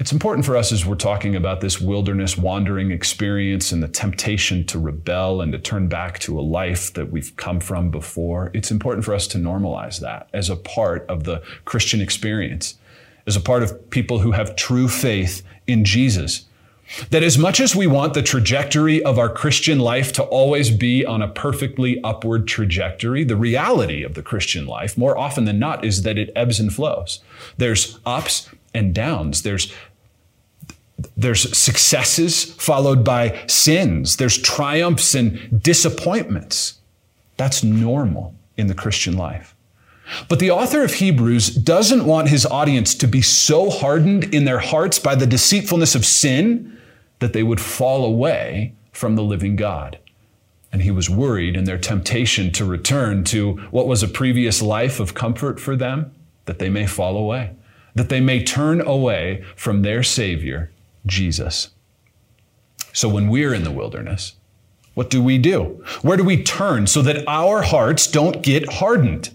It's 0.00 0.10
important 0.10 0.44
for 0.44 0.56
us 0.56 0.72
as 0.72 0.84
we're 0.84 0.96
talking 0.96 1.36
about 1.36 1.60
this 1.60 1.80
wilderness 1.80 2.36
wandering 2.36 2.90
experience 2.90 3.70
and 3.70 3.80
the 3.80 3.86
temptation 3.86 4.66
to 4.66 4.80
rebel 4.80 5.40
and 5.40 5.52
to 5.52 5.60
turn 5.60 5.86
back 5.86 6.18
to 6.20 6.40
a 6.40 6.42
life 6.42 6.92
that 6.94 7.12
we've 7.12 7.36
come 7.36 7.60
from 7.60 7.92
before. 7.92 8.50
It's 8.52 8.72
important 8.72 9.04
for 9.04 9.14
us 9.14 9.28
to 9.28 9.38
normalize 9.38 10.00
that 10.00 10.28
as 10.32 10.50
a 10.50 10.56
part 10.56 11.06
of 11.08 11.22
the 11.22 11.40
Christian 11.64 12.00
experience, 12.00 12.74
as 13.28 13.36
a 13.36 13.40
part 13.40 13.62
of 13.62 13.90
people 13.90 14.18
who 14.18 14.32
have 14.32 14.56
true 14.56 14.88
faith 14.88 15.44
in 15.68 15.84
Jesus. 15.84 16.47
That 17.10 17.22
as 17.22 17.36
much 17.36 17.60
as 17.60 17.76
we 17.76 17.86
want 17.86 18.14
the 18.14 18.22
trajectory 18.22 19.02
of 19.02 19.18
our 19.18 19.28
Christian 19.28 19.78
life 19.78 20.12
to 20.14 20.22
always 20.22 20.70
be 20.70 21.04
on 21.04 21.20
a 21.20 21.28
perfectly 21.28 22.02
upward 22.02 22.48
trajectory, 22.48 23.24
the 23.24 23.36
reality 23.36 24.02
of 24.02 24.14
the 24.14 24.22
Christian 24.22 24.66
life, 24.66 24.96
more 24.96 25.16
often 25.16 25.44
than 25.44 25.58
not, 25.58 25.84
is 25.84 26.02
that 26.02 26.18
it 26.18 26.32
ebbs 26.34 26.58
and 26.58 26.72
flows. 26.72 27.20
There's 27.58 27.98
ups 28.06 28.48
and 28.74 28.94
downs. 28.94 29.42
There's 29.42 29.72
there's 31.16 31.56
successes 31.56 32.44
followed 32.54 33.04
by 33.04 33.44
sins. 33.46 34.16
There's 34.16 34.36
triumphs 34.36 35.14
and 35.14 35.62
disappointments. 35.62 36.80
That's 37.36 37.62
normal 37.62 38.34
in 38.56 38.66
the 38.66 38.74
Christian 38.74 39.16
life. 39.16 39.54
But 40.28 40.38
the 40.38 40.50
author 40.50 40.82
of 40.82 40.94
Hebrews 40.94 41.48
doesn't 41.48 42.04
want 42.04 42.28
his 42.28 42.46
audience 42.46 42.94
to 42.96 43.06
be 43.06 43.22
so 43.22 43.70
hardened 43.70 44.34
in 44.34 44.44
their 44.44 44.58
hearts 44.58 44.98
by 44.98 45.14
the 45.14 45.26
deceitfulness 45.26 45.94
of 45.94 46.04
sin 46.04 46.77
that 47.18 47.32
they 47.32 47.42
would 47.42 47.60
fall 47.60 48.04
away 48.04 48.74
from 48.92 49.16
the 49.16 49.22
living 49.22 49.56
God. 49.56 49.98
And 50.72 50.82
he 50.82 50.90
was 50.90 51.08
worried 51.08 51.56
in 51.56 51.64
their 51.64 51.78
temptation 51.78 52.52
to 52.52 52.64
return 52.64 53.24
to 53.24 53.56
what 53.70 53.86
was 53.86 54.02
a 54.02 54.08
previous 54.08 54.60
life 54.60 55.00
of 55.00 55.14
comfort 55.14 55.58
for 55.58 55.76
them, 55.76 56.12
that 56.44 56.58
they 56.58 56.68
may 56.68 56.86
fall 56.86 57.16
away, 57.16 57.52
that 57.94 58.08
they 58.08 58.20
may 58.20 58.42
turn 58.42 58.80
away 58.80 59.44
from 59.56 59.82
their 59.82 60.02
Savior, 60.02 60.70
Jesus. 61.06 61.70
So 62.92 63.08
when 63.08 63.28
we're 63.28 63.54
in 63.54 63.64
the 63.64 63.70
wilderness, 63.70 64.34
what 64.94 65.10
do 65.10 65.22
we 65.22 65.38
do? 65.38 65.84
Where 66.02 66.16
do 66.16 66.24
we 66.24 66.42
turn 66.42 66.86
so 66.86 67.02
that 67.02 67.26
our 67.28 67.62
hearts 67.62 68.06
don't 68.06 68.42
get 68.42 68.72
hardened? 68.74 69.30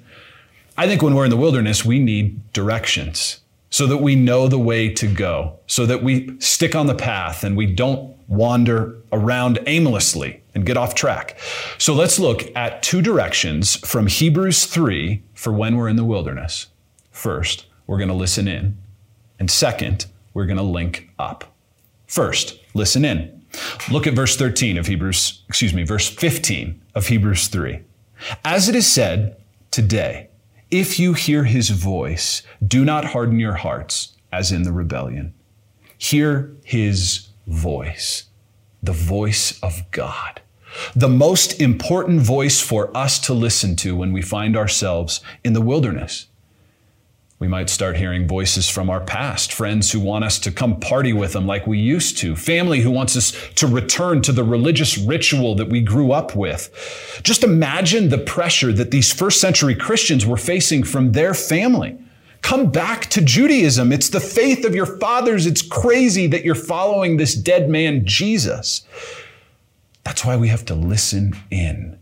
I 0.78 0.88
think 0.88 1.02
when 1.02 1.16
we're 1.16 1.24
in 1.24 1.30
the 1.30 1.38
wilderness, 1.38 1.86
we 1.86 2.00
need 2.00 2.52
directions 2.52 3.40
so 3.74 3.88
that 3.88 3.98
we 3.98 4.13
know 4.13 4.48
the 4.48 4.60
way 4.60 4.88
to 4.88 5.08
go, 5.08 5.58
so 5.65 5.88
that 5.88 6.03
we 6.03 6.39
stick 6.39 6.75
on 6.75 6.86
the 6.86 6.94
path 6.94 7.44
and 7.44 7.58
we 7.58 7.65
don't 7.65 8.15
wander 8.27 9.01
around 9.12 9.58
aimlessly 9.65 10.44
and 10.53 10.63
get 10.63 10.77
off 10.77 10.94
track. 10.94 11.39
So 11.80 11.96
let's 11.96 12.20
look 12.20 12.56
at 12.56 12.84
two 12.84 13.01
directions 13.01 13.77
from 13.77 14.06
Hebrews 14.06 14.68
3 14.68 15.24
for 15.34 15.51
when 15.51 15.75
we're 15.75 15.88
in 15.88 15.96
the 15.96 16.06
wilderness. 16.06 16.68
First, 17.10 17.65
we're 17.88 17.98
going 17.98 18.10
to 18.10 18.13
listen 18.13 18.48
in. 18.48 18.77
And 19.39 19.50
second, 19.50 20.06
we're 20.36 20.46
going 20.46 20.58
to 20.58 20.63
link 20.63 21.10
up. 21.18 21.56
First, 22.06 22.60
listen 22.75 23.03
in. 23.03 23.44
Look 23.89 24.06
at 24.06 24.13
verse 24.13 24.38
13 24.38 24.77
of 24.77 24.86
Hebrews, 24.86 25.42
excuse 25.50 25.74
me, 25.74 25.82
verse 25.82 26.08
15 26.08 26.80
of 26.94 27.08
Hebrews 27.08 27.48
3. 27.48 27.80
As 28.46 28.70
it 28.70 28.75
is 28.75 28.86
said, 28.86 29.36
today, 29.72 30.30
if 30.74 30.98
you 30.98 31.13
hear 31.13 31.44
his 31.44 31.70
voice, 31.70 32.42
do 32.65 32.84
not 32.84 33.06
harden 33.06 33.39
your 33.39 33.53
hearts 33.53 34.18
as 34.32 34.51
in 34.51 34.63
the 34.63 34.72
rebellion. 34.72 35.32
Hear 36.00 36.51
his 36.63 37.27
voice, 37.46 38.24
the 38.82 38.92
voice 38.92 39.60
of 39.62 39.84
God, 39.92 40.42
the 40.96 41.08
most 41.08 41.62
important 41.62 42.22
voice 42.22 42.60
for 42.60 42.96
us 42.98 43.20
to 43.20 43.36
listen 43.36 43.75
to 43.77 43.96
when 43.96 44.12
we 44.12 44.24
find 44.24 44.58
ourselves 44.58 45.22
in 45.44 45.53
the 45.53 45.62
wilderness. 45.62 46.25
We 47.43 47.50
might 47.50 47.69
start 47.69 47.97
hearing 47.97 48.25
voices 48.25 48.69
from 48.69 48.89
our 48.89 49.01
past, 49.01 49.51
friends 49.51 49.91
who 49.91 50.00
want 50.00 50.23
us 50.23 50.39
to 50.39 50.50
come 50.50 50.79
party 50.79 51.12
with 51.12 51.33
them 51.33 51.45
like 51.45 51.67
we 51.67 51.77
used 51.77 52.17
to, 52.19 52.38
family 52.38 52.79
who 52.79 52.89
wants 52.89 53.17
us 53.17 53.33
to 53.55 53.67
return 53.67 54.21
to 54.21 54.31
the 54.31 54.45
religious 54.45 54.97
ritual 54.97 55.53
that 55.55 55.67
we 55.67 55.81
grew 55.81 56.13
up 56.13 56.38
with. 56.38 57.19
Just 57.21 57.43
imagine 57.43 58.07
the 58.07 58.17
pressure 58.17 58.71
that 58.71 58.91
these 58.91 59.12
first 59.12 59.41
century 59.41 59.75
Christians 59.75 60.25
were 60.25 60.38
facing 60.38 60.83
from 60.85 61.12
their 61.12 61.33
family. 61.33 61.97
Come 62.43 62.71
back 62.71 63.07
to 63.07 63.19
Judaism. 63.19 63.91
It's 63.91 64.07
the 64.07 64.21
faith 64.21 64.63
of 64.63 64.73
your 64.73 64.85
fathers. 64.85 65.45
It's 65.45 65.62
crazy 65.62 66.27
that 66.27 66.45
you're 66.45 66.55
following 66.55 67.17
this 67.17 67.35
dead 67.35 67.69
man, 67.69 68.05
Jesus. 68.05 68.88
That's 70.05 70.23
why 70.23 70.38
we 70.38 70.47
have 70.47 70.63
to 70.67 70.75
listen 70.75 71.35
in 71.51 72.00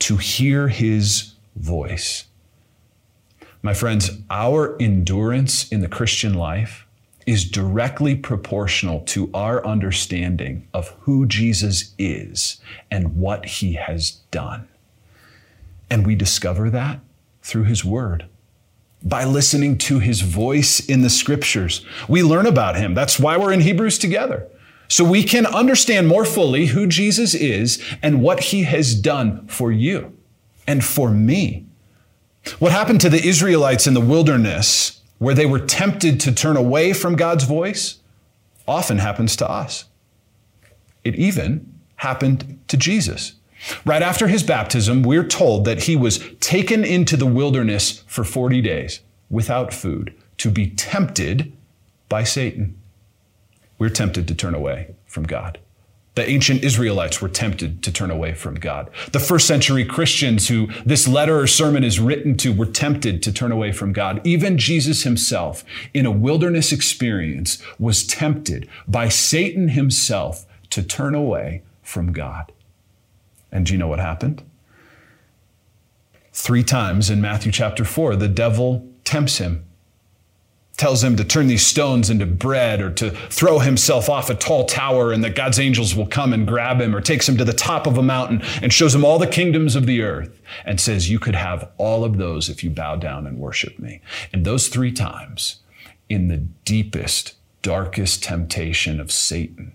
to 0.00 0.18
hear 0.18 0.68
his 0.68 1.32
voice. 1.54 2.26
My 3.66 3.74
friends, 3.74 4.12
our 4.30 4.76
endurance 4.78 5.68
in 5.72 5.80
the 5.80 5.88
Christian 5.88 6.34
life 6.34 6.86
is 7.26 7.50
directly 7.50 8.14
proportional 8.14 9.00
to 9.06 9.28
our 9.34 9.66
understanding 9.66 10.68
of 10.72 10.90
who 11.00 11.26
Jesus 11.26 11.92
is 11.98 12.60
and 12.92 13.16
what 13.16 13.44
he 13.44 13.72
has 13.72 14.20
done. 14.30 14.68
And 15.90 16.06
we 16.06 16.14
discover 16.14 16.70
that 16.70 17.00
through 17.42 17.64
his 17.64 17.84
word. 17.84 18.26
By 19.02 19.24
listening 19.24 19.78
to 19.78 19.98
his 19.98 20.20
voice 20.20 20.78
in 20.78 21.02
the 21.02 21.10
scriptures, 21.10 21.84
we 22.08 22.22
learn 22.22 22.46
about 22.46 22.76
him. 22.76 22.94
That's 22.94 23.18
why 23.18 23.36
we're 23.36 23.52
in 23.52 23.62
Hebrews 23.62 23.98
together. 23.98 24.46
So 24.86 25.02
we 25.02 25.24
can 25.24 25.44
understand 25.44 26.06
more 26.06 26.24
fully 26.24 26.66
who 26.66 26.86
Jesus 26.86 27.34
is 27.34 27.82
and 28.00 28.22
what 28.22 28.38
he 28.38 28.62
has 28.62 28.94
done 28.94 29.44
for 29.48 29.72
you 29.72 30.16
and 30.68 30.84
for 30.84 31.10
me. 31.10 31.65
What 32.58 32.72
happened 32.72 33.00
to 33.02 33.10
the 33.10 33.22
Israelites 33.22 33.86
in 33.86 33.94
the 33.94 34.00
wilderness, 34.00 35.00
where 35.18 35.34
they 35.34 35.46
were 35.46 35.58
tempted 35.58 36.20
to 36.20 36.32
turn 36.32 36.56
away 36.56 36.92
from 36.92 37.16
God's 37.16 37.44
voice, 37.44 37.98
often 38.66 38.98
happens 38.98 39.36
to 39.36 39.50
us. 39.50 39.84
It 41.04 41.14
even 41.16 41.72
happened 41.96 42.58
to 42.68 42.76
Jesus. 42.76 43.34
Right 43.84 44.02
after 44.02 44.28
his 44.28 44.42
baptism, 44.42 45.02
we're 45.02 45.26
told 45.26 45.64
that 45.64 45.84
he 45.84 45.96
was 45.96 46.20
taken 46.40 46.84
into 46.84 47.16
the 47.16 47.26
wilderness 47.26 48.04
for 48.06 48.22
40 48.22 48.60
days 48.60 49.00
without 49.30 49.72
food 49.72 50.14
to 50.38 50.50
be 50.50 50.70
tempted 50.70 51.52
by 52.08 52.22
Satan. 52.22 52.78
We're 53.78 53.90
tempted 53.90 54.28
to 54.28 54.34
turn 54.34 54.54
away 54.54 54.94
from 55.06 55.24
God. 55.24 55.58
The 56.16 56.28
ancient 56.28 56.64
Israelites 56.64 57.20
were 57.20 57.28
tempted 57.28 57.82
to 57.82 57.92
turn 57.92 58.10
away 58.10 58.32
from 58.32 58.54
God. 58.54 58.90
The 59.12 59.20
first 59.20 59.46
century 59.46 59.84
Christians 59.84 60.48
who 60.48 60.68
this 60.84 61.06
letter 61.06 61.38
or 61.38 61.46
sermon 61.46 61.84
is 61.84 62.00
written 62.00 62.38
to 62.38 62.54
were 62.54 62.64
tempted 62.64 63.22
to 63.22 63.32
turn 63.32 63.52
away 63.52 63.70
from 63.70 63.92
God. 63.92 64.26
Even 64.26 64.56
Jesus 64.56 65.02
himself, 65.02 65.62
in 65.92 66.06
a 66.06 66.10
wilderness 66.10 66.72
experience, 66.72 67.62
was 67.78 68.06
tempted 68.06 68.66
by 68.88 69.10
Satan 69.10 69.68
himself 69.68 70.46
to 70.70 70.82
turn 70.82 71.14
away 71.14 71.62
from 71.82 72.14
God. 72.14 72.50
And 73.52 73.66
do 73.66 73.74
you 73.74 73.78
know 73.78 73.88
what 73.88 74.00
happened? 74.00 74.42
Three 76.32 76.64
times 76.64 77.10
in 77.10 77.20
Matthew 77.20 77.52
chapter 77.52 77.84
4, 77.84 78.16
the 78.16 78.26
devil 78.26 78.88
tempts 79.04 79.36
him 79.36 79.65
tells 80.76 81.02
him 81.02 81.16
to 81.16 81.24
turn 81.24 81.46
these 81.46 81.66
stones 81.66 82.10
into 82.10 82.26
bread 82.26 82.82
or 82.82 82.90
to 82.90 83.10
throw 83.10 83.58
himself 83.58 84.10
off 84.10 84.28
a 84.28 84.34
tall 84.34 84.66
tower 84.66 85.12
and 85.12 85.24
that 85.24 85.34
God's 85.34 85.58
angels 85.58 85.94
will 85.94 86.06
come 86.06 86.32
and 86.32 86.46
grab 86.46 86.80
him 86.80 86.94
or 86.94 87.00
takes 87.00 87.28
him 87.28 87.38
to 87.38 87.44
the 87.44 87.52
top 87.52 87.86
of 87.86 87.96
a 87.96 88.02
mountain 88.02 88.42
and 88.60 88.72
shows 88.72 88.94
him 88.94 89.04
all 89.04 89.18
the 89.18 89.26
kingdoms 89.26 89.74
of 89.74 89.86
the 89.86 90.02
earth 90.02 90.40
and 90.64 90.80
says, 90.80 91.10
you 91.10 91.18
could 91.18 91.34
have 91.34 91.70
all 91.78 92.04
of 92.04 92.18
those 92.18 92.50
if 92.50 92.62
you 92.62 92.70
bow 92.70 92.96
down 92.96 93.26
and 93.26 93.38
worship 93.38 93.78
me. 93.78 94.02
And 94.32 94.44
those 94.44 94.68
three 94.68 94.92
times 94.92 95.60
in 96.08 96.28
the 96.28 96.36
deepest, 96.36 97.36
darkest 97.62 98.22
temptation 98.22 99.00
of 99.00 99.10
Satan, 99.10 99.72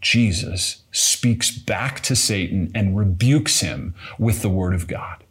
Jesus 0.00 0.82
speaks 0.92 1.50
back 1.50 2.00
to 2.00 2.16
Satan 2.16 2.70
and 2.74 2.96
rebukes 2.96 3.60
him 3.60 3.94
with 4.18 4.40
the 4.40 4.48
word 4.48 4.72
of 4.72 4.86
God. 4.86 5.24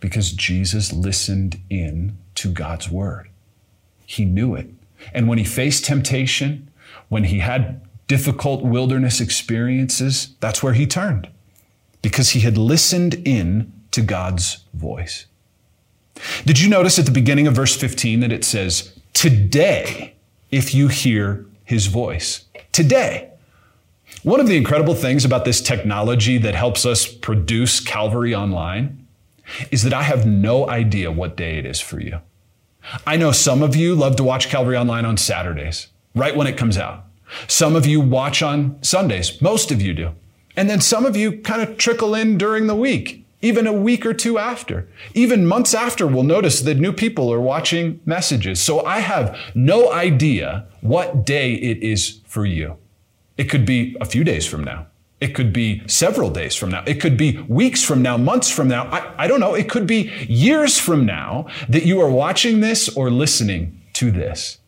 Because 0.00 0.32
Jesus 0.32 0.92
listened 0.92 1.60
in 1.70 2.18
to 2.34 2.50
God's 2.50 2.90
word. 2.90 3.29
He 4.10 4.24
knew 4.24 4.56
it. 4.56 4.68
And 5.14 5.28
when 5.28 5.38
he 5.38 5.44
faced 5.44 5.84
temptation, 5.84 6.68
when 7.10 7.22
he 7.22 7.38
had 7.38 7.80
difficult 8.08 8.64
wilderness 8.64 9.20
experiences, 9.20 10.34
that's 10.40 10.64
where 10.64 10.72
he 10.72 10.84
turned 10.84 11.28
because 12.02 12.30
he 12.30 12.40
had 12.40 12.58
listened 12.58 13.14
in 13.24 13.72
to 13.92 14.02
God's 14.02 14.64
voice. 14.74 15.26
Did 16.44 16.58
you 16.58 16.68
notice 16.68 16.98
at 16.98 17.04
the 17.04 17.12
beginning 17.12 17.46
of 17.46 17.54
verse 17.54 17.76
15 17.76 18.18
that 18.18 18.32
it 18.32 18.42
says, 18.44 18.98
Today, 19.12 20.14
if 20.50 20.74
you 20.74 20.88
hear 20.88 21.46
his 21.64 21.86
voice? 21.86 22.46
Today. 22.72 23.30
One 24.24 24.40
of 24.40 24.48
the 24.48 24.56
incredible 24.56 24.96
things 24.96 25.24
about 25.24 25.44
this 25.44 25.60
technology 25.60 26.36
that 26.38 26.56
helps 26.56 26.84
us 26.84 27.06
produce 27.06 27.78
Calvary 27.78 28.34
online 28.34 29.06
is 29.70 29.84
that 29.84 29.94
I 29.94 30.02
have 30.02 30.26
no 30.26 30.68
idea 30.68 31.12
what 31.12 31.36
day 31.36 31.58
it 31.58 31.64
is 31.64 31.78
for 31.78 32.00
you. 32.00 32.20
I 33.06 33.16
know 33.16 33.32
some 33.32 33.62
of 33.62 33.76
you 33.76 33.94
love 33.94 34.16
to 34.16 34.24
watch 34.24 34.48
Calvary 34.48 34.76
Online 34.76 35.04
on 35.04 35.16
Saturdays, 35.16 35.88
right 36.14 36.36
when 36.36 36.46
it 36.46 36.56
comes 36.56 36.78
out. 36.78 37.04
Some 37.46 37.76
of 37.76 37.86
you 37.86 38.00
watch 38.00 38.42
on 38.42 38.82
Sundays. 38.82 39.40
Most 39.40 39.70
of 39.70 39.80
you 39.80 39.94
do. 39.94 40.12
And 40.56 40.68
then 40.68 40.80
some 40.80 41.06
of 41.06 41.16
you 41.16 41.40
kind 41.40 41.62
of 41.62 41.76
trickle 41.76 42.14
in 42.14 42.36
during 42.36 42.66
the 42.66 42.74
week, 42.74 43.24
even 43.40 43.66
a 43.66 43.72
week 43.72 44.04
or 44.04 44.12
two 44.12 44.38
after. 44.38 44.88
Even 45.14 45.46
months 45.46 45.74
after, 45.74 46.06
we'll 46.06 46.24
notice 46.24 46.60
that 46.60 46.78
new 46.78 46.92
people 46.92 47.32
are 47.32 47.40
watching 47.40 48.00
messages. 48.04 48.60
So 48.60 48.84
I 48.84 48.98
have 48.98 49.38
no 49.54 49.92
idea 49.92 50.66
what 50.80 51.24
day 51.24 51.54
it 51.54 51.78
is 51.82 52.20
for 52.26 52.44
you. 52.44 52.76
It 53.36 53.44
could 53.44 53.64
be 53.64 53.96
a 54.00 54.04
few 54.04 54.24
days 54.24 54.46
from 54.46 54.64
now. 54.64 54.86
It 55.20 55.34
could 55.34 55.52
be 55.52 55.86
several 55.86 56.30
days 56.30 56.56
from 56.56 56.70
now. 56.70 56.82
It 56.86 57.00
could 57.00 57.16
be 57.16 57.38
weeks 57.48 57.84
from 57.84 58.00
now, 58.00 58.16
months 58.16 58.50
from 58.50 58.68
now. 58.68 58.84
I, 58.84 59.24
I, 59.24 59.26
don't 59.26 59.40
know. 59.40 59.54
It 59.54 59.68
could 59.68 59.86
be 59.86 60.10
years 60.26 60.78
from 60.78 61.04
now 61.04 61.46
that 61.68 61.84
you 61.84 62.00
are 62.00 62.10
watching 62.10 62.60
this 62.60 62.88
or 62.96 63.10
listening 63.10 63.82
to 63.94 64.10
this. 64.10 64.58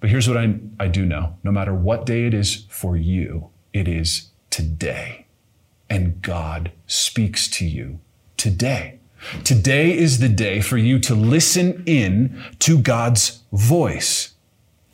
But 0.00 0.10
here's 0.10 0.28
what 0.28 0.36
I, 0.36 0.56
I 0.80 0.88
do 0.88 1.06
know 1.06 1.38
no 1.44 1.52
matter 1.52 1.72
what 1.72 2.06
day 2.06 2.26
it 2.26 2.34
is 2.34 2.66
for 2.68 2.96
you, 2.96 3.50
it 3.72 3.86
is 3.86 4.30
today. 4.50 5.26
And 5.88 6.20
God 6.22 6.72
speaks 6.86 7.48
to 7.50 7.64
you 7.64 8.00
today. 8.36 8.98
Today 9.44 9.96
is 9.96 10.18
the 10.18 10.28
day 10.28 10.60
for 10.60 10.76
you 10.76 10.98
to 11.00 11.14
listen 11.14 11.82
in 11.86 12.42
to 12.58 12.78
God's 12.78 13.42
voice, 13.52 14.34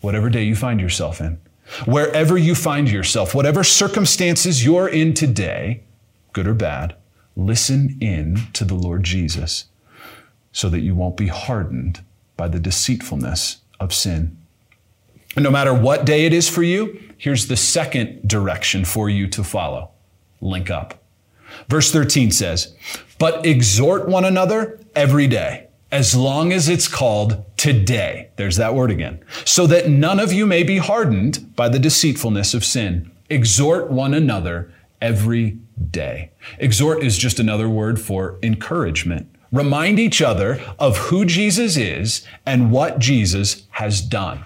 whatever 0.01 0.29
day 0.29 0.45
you 0.45 0.55
find 0.55 0.81
yourself 0.81 1.21
in. 1.21 1.41
Wherever 1.85 2.37
you 2.37 2.55
find 2.55 2.91
yourself, 2.91 3.35
whatever 3.35 3.65
circumstances 3.65 4.65
you're 4.65 4.89
in 4.89 5.15
today, 5.15 5.83
good 6.33 6.47
or 6.47 6.55
bad, 6.55 6.97
listen 7.37 7.97
in 8.01 8.43
to 8.53 8.65
the 8.65 8.75
Lord 8.75 9.05
Jesus 9.05 9.67
so 10.53 10.69
that 10.69 10.81
you 10.81 10.95
won't 10.95 11.17
be 11.17 11.29
hardened 11.29 12.03
by 12.37 12.49
the 12.49 12.59
deceitfulness 12.59 13.59
of 13.79 13.95
sin. 13.95 14.37
And 15.37 15.45
no 15.45 15.51
matter 15.51 15.73
what 15.73 16.05
day 16.05 16.27
it 16.27 16.33
is 16.33 16.49
for 16.49 16.63
you, 16.63 16.99
here's 17.17 17.47
the 17.47 17.57
second 17.57 18.27
direction 18.27 18.85
for 18.85 19.09
you 19.09 19.29
to 19.29 19.45
follow 19.45 19.91
link 20.41 20.71
up. 20.71 21.03
Verse 21.69 21.93
13 21.93 22.31
says, 22.31 22.75
But 23.19 23.45
exhort 23.45 24.09
one 24.09 24.25
another 24.25 24.81
every 24.95 25.27
day, 25.27 25.69
as 25.93 26.15
long 26.15 26.53
as 26.53 26.69
it's 26.69 26.89
called 26.89 27.45
today. 27.57 28.31
There's 28.37 28.57
that 28.57 28.75
word 28.75 28.91
again. 28.91 29.23
So 29.45 29.67
that 29.67 29.89
none 29.89 30.21
of 30.21 30.33
you 30.33 30.47
may 30.47 30.63
be 30.63 30.79
hardened 30.79 31.55
by 31.57 31.69
the 31.69 31.79
deceitfulness 31.79 32.55
of 32.55 32.65
sin. 32.65 33.11
Exhort 33.29 33.91
one 33.91 34.15
another 34.15 34.73
every 35.01 35.59
day. 35.91 36.31
Exhort 36.59 37.03
is 37.03 37.19
just 37.19 37.41
another 37.41 37.69
word 37.69 38.01
for 38.01 38.39
encouragement. 38.43 39.29
Remind 39.53 39.99
each 39.99 40.23
other 40.23 40.63
of 40.79 40.97
who 40.97 41.25
Jesus 41.25 41.77
is 41.77 42.25
and 42.47 42.71
what 42.71 42.99
Jesus 42.99 43.67
has 43.71 44.01
done. 44.01 44.45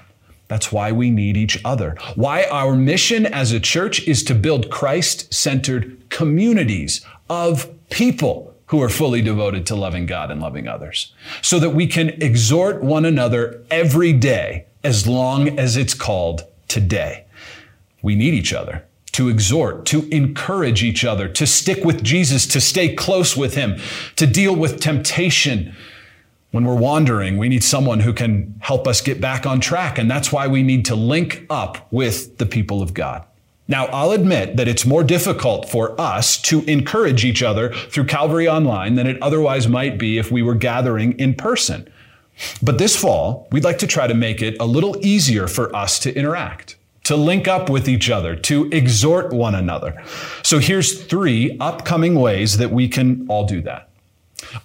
That's 0.48 0.72
why 0.72 0.92
we 0.92 1.10
need 1.10 1.36
each 1.36 1.58
other. 1.64 1.96
Why 2.14 2.44
our 2.44 2.74
mission 2.74 3.26
as 3.26 3.52
a 3.52 3.60
church 3.60 4.06
is 4.06 4.22
to 4.24 4.34
build 4.34 4.70
Christ 4.70 5.32
centered 5.32 6.08
communities 6.10 7.04
of 7.28 7.68
people 7.90 8.53
who 8.74 8.82
are 8.82 8.88
fully 8.88 9.22
devoted 9.22 9.64
to 9.64 9.76
loving 9.76 10.04
God 10.04 10.32
and 10.32 10.40
loving 10.40 10.66
others, 10.66 11.14
so 11.42 11.60
that 11.60 11.70
we 11.70 11.86
can 11.86 12.08
exhort 12.20 12.82
one 12.82 13.04
another 13.04 13.62
every 13.70 14.12
day 14.12 14.66
as 14.82 15.06
long 15.06 15.56
as 15.60 15.76
it's 15.76 15.94
called 15.94 16.42
today. 16.66 17.24
We 18.02 18.16
need 18.16 18.34
each 18.34 18.52
other 18.52 18.84
to 19.12 19.28
exhort, 19.28 19.86
to 19.86 20.08
encourage 20.08 20.82
each 20.82 21.04
other, 21.04 21.28
to 21.28 21.46
stick 21.46 21.84
with 21.84 22.02
Jesus, 22.02 22.48
to 22.48 22.60
stay 22.60 22.92
close 22.96 23.36
with 23.36 23.54
Him, 23.54 23.78
to 24.16 24.26
deal 24.26 24.56
with 24.56 24.80
temptation. 24.80 25.72
When 26.50 26.64
we're 26.64 26.74
wandering, 26.74 27.36
we 27.36 27.48
need 27.48 27.62
someone 27.62 28.00
who 28.00 28.12
can 28.12 28.56
help 28.58 28.88
us 28.88 29.00
get 29.00 29.20
back 29.20 29.46
on 29.46 29.60
track. 29.60 29.98
And 29.98 30.10
that's 30.10 30.32
why 30.32 30.48
we 30.48 30.64
need 30.64 30.84
to 30.86 30.96
link 30.96 31.46
up 31.48 31.86
with 31.92 32.38
the 32.38 32.46
people 32.46 32.82
of 32.82 32.92
God. 32.92 33.24
Now, 33.66 33.86
I'll 33.86 34.12
admit 34.12 34.56
that 34.56 34.68
it's 34.68 34.84
more 34.84 35.02
difficult 35.02 35.68
for 35.68 35.98
us 35.98 36.40
to 36.42 36.62
encourage 36.64 37.24
each 37.24 37.42
other 37.42 37.72
through 37.72 38.04
Calvary 38.04 38.46
Online 38.46 38.94
than 38.94 39.06
it 39.06 39.20
otherwise 39.22 39.68
might 39.68 39.98
be 39.98 40.18
if 40.18 40.30
we 40.30 40.42
were 40.42 40.54
gathering 40.54 41.18
in 41.18 41.34
person. 41.34 41.88
But 42.62 42.78
this 42.78 42.96
fall, 42.96 43.48
we'd 43.52 43.64
like 43.64 43.78
to 43.78 43.86
try 43.86 44.06
to 44.06 44.14
make 44.14 44.42
it 44.42 44.56
a 44.60 44.66
little 44.66 44.96
easier 45.04 45.46
for 45.46 45.74
us 45.74 45.98
to 46.00 46.14
interact 46.14 46.76
to 47.04 47.16
link 47.16 47.46
up 47.46 47.70
with 47.70 47.88
each 47.88 48.10
other, 48.10 48.34
to 48.34 48.68
exhort 48.70 49.32
one 49.32 49.54
another. 49.54 50.02
So 50.42 50.58
here's 50.58 51.04
three 51.04 51.56
upcoming 51.60 52.14
ways 52.16 52.56
that 52.58 52.70
we 52.70 52.88
can 52.88 53.26
all 53.28 53.46
do 53.46 53.60
that. 53.62 53.90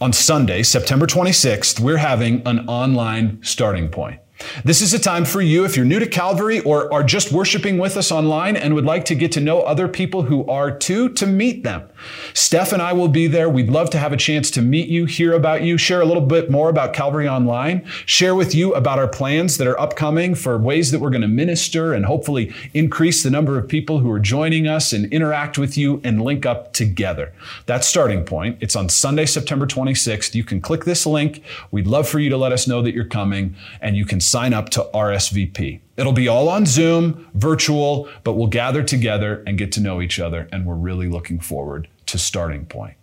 On 0.01 0.11
Sunday, 0.11 0.63
September 0.63 1.05
26th, 1.05 1.79
we're 1.79 1.97
having 1.97 2.41
an 2.45 2.67
online 2.67 3.39
starting 3.43 3.89
point. 3.89 4.19
This 4.63 4.81
is 4.81 4.93
a 4.93 4.99
time 4.99 5.25
for 5.25 5.41
you 5.41 5.65
if 5.65 5.75
you're 5.75 5.85
new 5.85 5.99
to 5.99 6.07
Calvary 6.07 6.61
or 6.61 6.91
are 6.93 7.03
just 7.03 7.31
worshiping 7.31 7.77
with 7.77 7.97
us 7.97 8.11
online 8.11 8.55
and 8.55 8.73
would 8.73 8.85
like 8.85 9.03
to 9.05 9.15
get 9.15 9.33
to 9.33 9.41
know 9.41 9.61
other 9.61 9.87
people 9.87 10.23
who 10.23 10.45
are 10.47 10.71
too, 10.71 11.09
to 11.09 11.27
meet 11.27 11.63
them. 11.63 11.89
Steph 12.33 12.71
and 12.71 12.81
I 12.81 12.93
will 12.93 13.09
be 13.09 13.27
there. 13.27 13.49
We'd 13.49 13.69
love 13.69 13.89
to 13.91 13.97
have 13.97 14.13
a 14.13 14.17
chance 14.17 14.49
to 14.51 14.61
meet 14.61 14.87
you, 14.87 15.05
hear 15.05 15.33
about 15.33 15.63
you, 15.63 15.77
share 15.77 16.01
a 16.01 16.05
little 16.05 16.25
bit 16.25 16.49
more 16.49 16.69
about 16.69 16.93
Calvary 16.93 17.27
Online, 17.27 17.85
share 18.05 18.33
with 18.33 18.55
you 18.55 18.73
about 18.73 18.97
our 18.97 19.07
plans 19.07 19.57
that 19.57 19.67
are 19.67 19.79
upcoming 19.79 20.35
for 20.35 20.57
ways 20.57 20.91
that 20.91 20.99
we're 20.99 21.09
going 21.09 21.21
to 21.21 21.27
minister 21.27 21.93
and 21.93 22.05
hopefully 22.05 22.53
increase 22.73 23.23
the 23.23 23.29
number 23.29 23.57
of 23.57 23.67
people 23.67 23.99
who 23.99 24.09
are 24.11 24.19
joining 24.19 24.67
us 24.67 24.93
and 24.93 25.11
interact 25.11 25.57
with 25.57 25.77
you 25.77 25.99
and 26.03 26.21
link 26.21 26.45
up 26.45 26.71
together. 26.71 27.33
That's 27.65 27.87
starting 27.87 28.23
point. 28.23 28.57
It's 28.61 28.75
on 28.75 28.87
Sunday, 28.87 29.25
September 29.25 29.67
26th. 29.67 30.33
You 30.33 30.45
can 30.45 30.61
click 30.61 30.85
this 30.85 31.05
link. 31.05 31.43
We'd 31.71 31.87
love 31.87 32.07
for 32.07 32.19
you 32.19 32.29
to 32.29 32.37
let 32.37 32.53
us 32.53 32.67
know 32.67 32.81
that 32.81 32.93
you're 32.93 33.03
coming 33.03 33.55
and 33.81 33.97
you 33.97 34.05
can 34.05 34.21
sign 34.29 34.53
up 34.53 34.69
to 34.69 34.89
RSVP. 34.93 35.79
It'll 35.97 36.13
be 36.13 36.27
all 36.27 36.49
on 36.49 36.65
Zoom, 36.65 37.27
virtual, 37.33 38.07
but 38.23 38.33
we'll 38.33 38.47
gather 38.47 38.83
together 38.83 39.43
and 39.45 39.57
get 39.57 39.71
to 39.73 39.81
know 39.81 40.01
each 40.01 40.19
other, 40.19 40.47
and 40.51 40.65
we're 40.65 40.75
really 40.75 41.09
looking 41.09 41.39
forward 41.39 41.87
to 42.05 42.17
Starting 42.17 42.65
Point. 42.65 42.95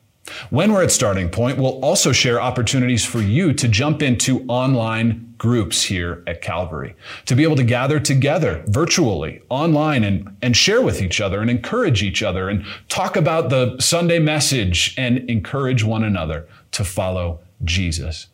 When 0.50 0.72
we're 0.72 0.82
at 0.82 0.90
Starting 0.90 1.28
Point, 1.28 1.58
we'll 1.58 1.84
also 1.84 2.12
share 2.12 2.40
opportunities 2.40 3.04
for 3.04 3.20
you 3.20 3.52
to 3.52 3.68
jump 3.68 4.02
into 4.02 4.44
online 4.48 5.34
groups 5.38 5.82
here 5.82 6.22
at 6.26 6.40
Calvary, 6.40 6.96
to 7.26 7.36
be 7.36 7.42
able 7.42 7.56
to 7.56 7.64
gather 7.64 8.00
together 8.00 8.64
virtually, 8.66 9.42
online, 9.48 10.02
and, 10.02 10.36
and 10.42 10.56
share 10.56 10.80
with 10.80 11.02
each 11.02 11.20
other 11.20 11.40
and 11.40 11.50
encourage 11.50 12.02
each 12.02 12.22
other 12.22 12.48
and 12.48 12.64
talk 12.88 13.16
about 13.16 13.50
the 13.50 13.76
Sunday 13.78 14.18
message 14.18 14.94
and 14.96 15.18
encourage 15.30 15.84
one 15.84 16.02
another 16.02 16.48
to 16.72 16.84
follow 16.84 17.40
Jesus. 17.64 18.28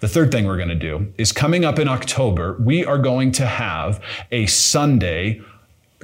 The 0.00 0.08
third 0.08 0.30
thing 0.30 0.46
we're 0.46 0.56
going 0.56 0.68
to 0.68 0.74
do 0.74 1.12
is 1.16 1.32
coming 1.32 1.64
up 1.64 1.78
in 1.78 1.88
October, 1.88 2.56
we 2.60 2.84
are 2.84 2.98
going 2.98 3.32
to 3.32 3.46
have 3.46 4.00
a 4.30 4.46
Sunday 4.46 5.40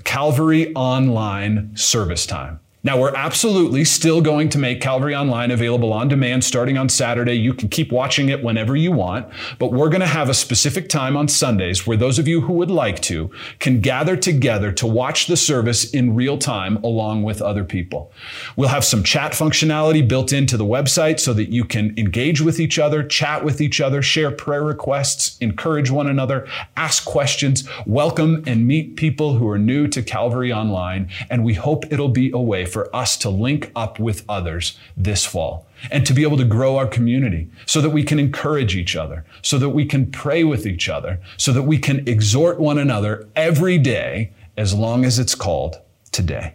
Calvary 0.04 0.72
online 0.74 1.76
service 1.76 2.26
time. 2.26 2.60
Now, 2.88 2.98
we're 2.98 3.14
absolutely 3.14 3.84
still 3.84 4.22
going 4.22 4.48
to 4.48 4.58
make 4.58 4.80
Calvary 4.80 5.14
Online 5.14 5.50
available 5.50 5.92
on 5.92 6.08
demand 6.08 6.42
starting 6.42 6.78
on 6.78 6.88
Saturday. 6.88 7.34
You 7.34 7.52
can 7.52 7.68
keep 7.68 7.92
watching 7.92 8.30
it 8.30 8.42
whenever 8.42 8.74
you 8.76 8.92
want, 8.92 9.28
but 9.58 9.74
we're 9.74 9.90
going 9.90 10.00
to 10.00 10.06
have 10.06 10.30
a 10.30 10.34
specific 10.34 10.88
time 10.88 11.14
on 11.14 11.28
Sundays 11.28 11.86
where 11.86 11.98
those 11.98 12.18
of 12.18 12.26
you 12.26 12.40
who 12.40 12.54
would 12.54 12.70
like 12.70 13.02
to 13.02 13.30
can 13.58 13.82
gather 13.82 14.16
together 14.16 14.72
to 14.72 14.86
watch 14.86 15.26
the 15.26 15.36
service 15.36 15.90
in 15.90 16.14
real 16.14 16.38
time 16.38 16.76
along 16.76 17.24
with 17.24 17.42
other 17.42 17.62
people. 17.62 18.10
We'll 18.56 18.70
have 18.70 18.86
some 18.86 19.02
chat 19.02 19.32
functionality 19.32 20.08
built 20.08 20.32
into 20.32 20.56
the 20.56 20.64
website 20.64 21.20
so 21.20 21.34
that 21.34 21.50
you 21.50 21.66
can 21.66 21.92
engage 21.98 22.40
with 22.40 22.58
each 22.58 22.78
other, 22.78 23.02
chat 23.02 23.44
with 23.44 23.60
each 23.60 23.82
other, 23.82 24.00
share 24.00 24.30
prayer 24.30 24.64
requests, 24.64 25.36
encourage 25.42 25.90
one 25.90 26.06
another, 26.06 26.48
ask 26.78 27.04
questions, 27.04 27.68
welcome 27.84 28.42
and 28.46 28.66
meet 28.66 28.96
people 28.96 29.34
who 29.34 29.46
are 29.46 29.58
new 29.58 29.86
to 29.88 30.02
Calvary 30.02 30.50
Online, 30.50 31.10
and 31.28 31.44
we 31.44 31.52
hope 31.52 31.84
it'll 31.92 32.08
be 32.08 32.30
a 32.30 32.38
way 32.38 32.64
for 32.78 32.94
us 32.94 33.16
to 33.16 33.28
link 33.28 33.72
up 33.74 33.98
with 33.98 34.24
others 34.28 34.78
this 34.96 35.26
fall 35.26 35.66
and 35.90 36.06
to 36.06 36.14
be 36.14 36.22
able 36.22 36.36
to 36.36 36.44
grow 36.44 36.76
our 36.76 36.86
community 36.86 37.50
so 37.66 37.80
that 37.80 37.90
we 37.90 38.04
can 38.04 38.20
encourage 38.20 38.76
each 38.76 38.94
other, 38.94 39.24
so 39.42 39.58
that 39.58 39.70
we 39.70 39.84
can 39.84 40.08
pray 40.12 40.44
with 40.44 40.64
each 40.64 40.88
other, 40.88 41.18
so 41.36 41.52
that 41.52 41.64
we 41.64 41.76
can 41.76 42.08
exhort 42.08 42.60
one 42.60 42.78
another 42.78 43.28
every 43.34 43.78
day 43.78 44.32
as 44.56 44.74
long 44.74 45.04
as 45.04 45.18
it's 45.18 45.34
called 45.34 45.80
today. 46.12 46.54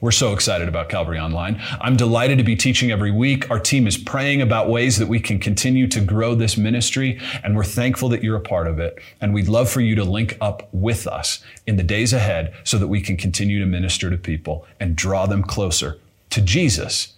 We're 0.00 0.12
so 0.12 0.32
excited 0.32 0.68
about 0.68 0.88
Calvary 0.88 1.18
Online. 1.18 1.60
I'm 1.80 1.96
delighted 1.96 2.38
to 2.38 2.44
be 2.44 2.54
teaching 2.54 2.92
every 2.92 3.10
week. 3.10 3.50
Our 3.50 3.58
team 3.58 3.84
is 3.88 3.96
praying 3.96 4.40
about 4.40 4.68
ways 4.68 4.96
that 4.98 5.08
we 5.08 5.18
can 5.18 5.40
continue 5.40 5.88
to 5.88 6.00
grow 6.00 6.36
this 6.36 6.56
ministry, 6.56 7.20
and 7.42 7.56
we're 7.56 7.64
thankful 7.64 8.08
that 8.10 8.22
you're 8.22 8.36
a 8.36 8.40
part 8.40 8.68
of 8.68 8.78
it. 8.78 9.00
And 9.20 9.34
we'd 9.34 9.48
love 9.48 9.68
for 9.68 9.80
you 9.80 9.96
to 9.96 10.04
link 10.04 10.38
up 10.40 10.68
with 10.72 11.08
us 11.08 11.40
in 11.66 11.76
the 11.76 11.82
days 11.82 12.12
ahead 12.12 12.54
so 12.62 12.78
that 12.78 12.86
we 12.86 13.00
can 13.00 13.16
continue 13.16 13.58
to 13.58 13.66
minister 13.66 14.08
to 14.08 14.16
people 14.16 14.64
and 14.78 14.94
draw 14.94 15.26
them 15.26 15.42
closer 15.42 15.98
to 16.30 16.40
Jesus. 16.40 17.14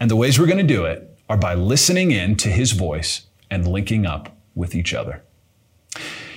And 0.00 0.10
the 0.10 0.16
ways 0.16 0.38
we're 0.38 0.46
going 0.46 0.66
to 0.66 0.74
do 0.74 0.86
it 0.86 1.18
are 1.28 1.36
by 1.36 1.54
listening 1.54 2.12
in 2.12 2.36
to 2.36 2.48
his 2.48 2.72
voice 2.72 3.26
and 3.50 3.68
linking 3.68 4.06
up 4.06 4.34
with 4.54 4.74
each 4.74 4.94
other. 4.94 5.22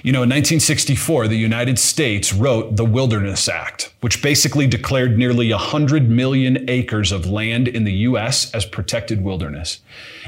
You 0.01 0.13
know, 0.13 0.23
in 0.23 0.29
1964, 0.29 1.27
the 1.27 1.35
United 1.35 1.77
States 1.77 2.31
wrote 2.31 2.77
the 2.77 2.85
Wilderness 2.85 3.49
Act, 3.49 3.93
which 3.99 4.21
basically 4.21 4.65
declared 4.65 5.17
nearly 5.17 5.51
100 5.51 6.09
million 6.09 6.69
acres 6.69 7.11
of 7.11 7.25
land 7.25 7.67
in 7.67 7.83
the 7.83 7.91
U.S. 7.91 8.49
as 8.53 8.65
protected 8.65 9.21
wilderness. 9.21 9.81